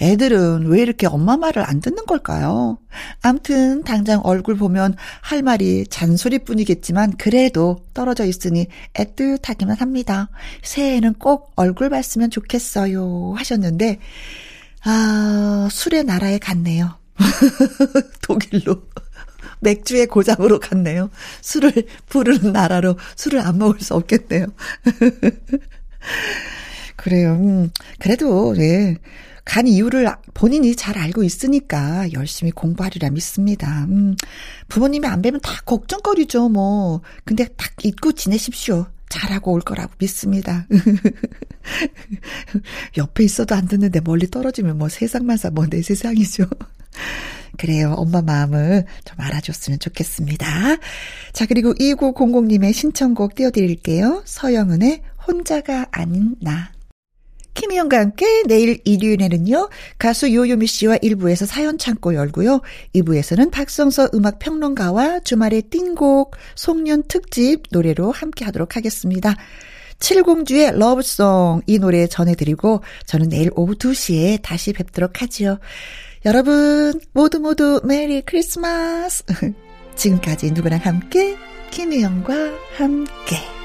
[0.00, 2.78] 애들은 왜 이렇게 엄마 말을 안 듣는 걸까요?
[3.22, 10.30] 암튼 당장 얼굴 보면 할 말이 잔소리뿐이겠지만 그래도 떨어져 있으니 애틋하기만 합니다.
[10.62, 13.98] 새해에는 꼭 얼굴 봤으면 좋겠어요 하셨는데
[14.84, 16.98] 아 술의 나라에 갔네요.
[18.22, 18.82] 독일로
[19.60, 21.10] 맥주의 고장으로 갔네요.
[21.40, 21.72] 술을
[22.08, 24.46] 부르는 나라로 술을 안 먹을 수 없겠네요.
[26.96, 27.32] 그래요.
[27.32, 28.98] 음, 그래도 예.
[29.44, 33.84] 간 이유를 본인이 잘 알고 있으니까 열심히 공부하리라 믿습니다.
[33.90, 34.16] 음,
[34.68, 37.02] 부모님이 안 뵈면 다 걱정거리죠, 뭐.
[37.24, 38.86] 근데 딱 잊고 지내십시오.
[39.10, 40.66] 잘하고 올 거라고 믿습니다.
[42.96, 46.46] 옆에 있어도 안 듣는데 멀리 떨어지면 뭐 세상만 사 뭐 내 세상이죠.
[47.56, 47.92] 그래요.
[47.96, 50.76] 엄마 마음을 좀 알아줬으면 좋겠습니다.
[51.32, 54.22] 자, 그리고 2900님의 신청곡 띄워드릴게요.
[54.24, 56.72] 서영은의 혼자가 아닌 나.
[57.54, 62.60] 김희영과 함께 내일 일요일에는요, 가수 요요미 씨와 1부에서 사연 창고 열고요.
[62.94, 69.34] 2부에서는 박성서 음악 평론가와 주말의 띵곡, 송년 특집 노래로 함께 하도록 하겠습니다.
[70.00, 75.58] 칠공주의 러브송 이 노래 전해드리고 저는 내일 오후 2시에 다시 뵙도록 하지요.
[76.26, 79.24] 여러분 모두 모두 메리 크리스마스.
[79.94, 81.36] 지금까지 누구랑 함께
[81.70, 82.34] 김희영과
[82.76, 83.63] 함께.